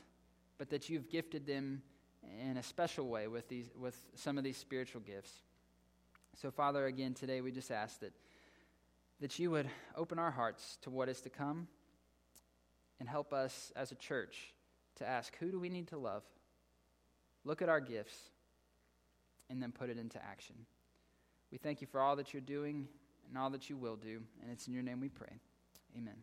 but 0.58 0.70
that 0.72 0.90
you've 0.90 1.10
gifted 1.10 1.48
them 1.48 1.82
in 2.50 2.58
a 2.58 2.64
special 2.64 3.08
way 3.08 3.28
with, 3.28 3.48
these, 3.48 3.70
with 3.80 3.98
some 4.16 4.38
of 4.38 4.44
these 4.44 4.58
spiritual 4.58 5.02
gifts. 5.02 5.32
So, 6.36 6.52
Father, 6.52 6.86
again, 6.86 7.14
today 7.14 7.42
we 7.42 7.52
just 7.52 7.72
ask 7.72 8.00
that, 8.02 8.14
that 9.22 9.40
you 9.40 9.52
would 9.52 9.70
open 9.96 10.20
our 10.20 10.32
hearts 10.32 10.78
to 10.82 10.90
what 10.90 11.10
is 11.10 11.22
to 11.22 11.30
come 11.30 11.68
and 13.00 13.08
help 13.08 13.34
us 13.34 13.72
as 13.76 13.92
a 13.92 13.96
church 13.96 14.54
to 14.96 15.08
ask 15.08 15.36
who 15.38 15.52
do 15.52 15.60
we 15.60 15.70
need 15.70 15.88
to 15.88 15.98
love? 15.98 16.24
Look 17.44 17.62
at 17.62 17.70
our 17.70 17.80
gifts 17.80 18.18
and 19.50 19.62
then 19.62 19.72
put 19.72 19.90
it 19.90 19.98
into 19.98 20.24
action. 20.24 20.56
We 21.52 21.58
thank 21.58 21.82
you 21.82 21.88
for 21.88 22.02
all 22.02 22.16
that 22.16 22.34
you're 22.34 22.42
doing 22.42 22.88
and 23.30 23.38
all 23.38 23.50
that 23.52 23.70
you 23.70 23.78
will 23.78 23.96
do. 23.96 24.22
And 24.42 24.52
it's 24.52 24.68
in 24.68 24.74
your 24.74 24.84
name 24.84 25.00
we 25.00 25.10
pray. 25.10 25.40
Amen. 25.98 26.16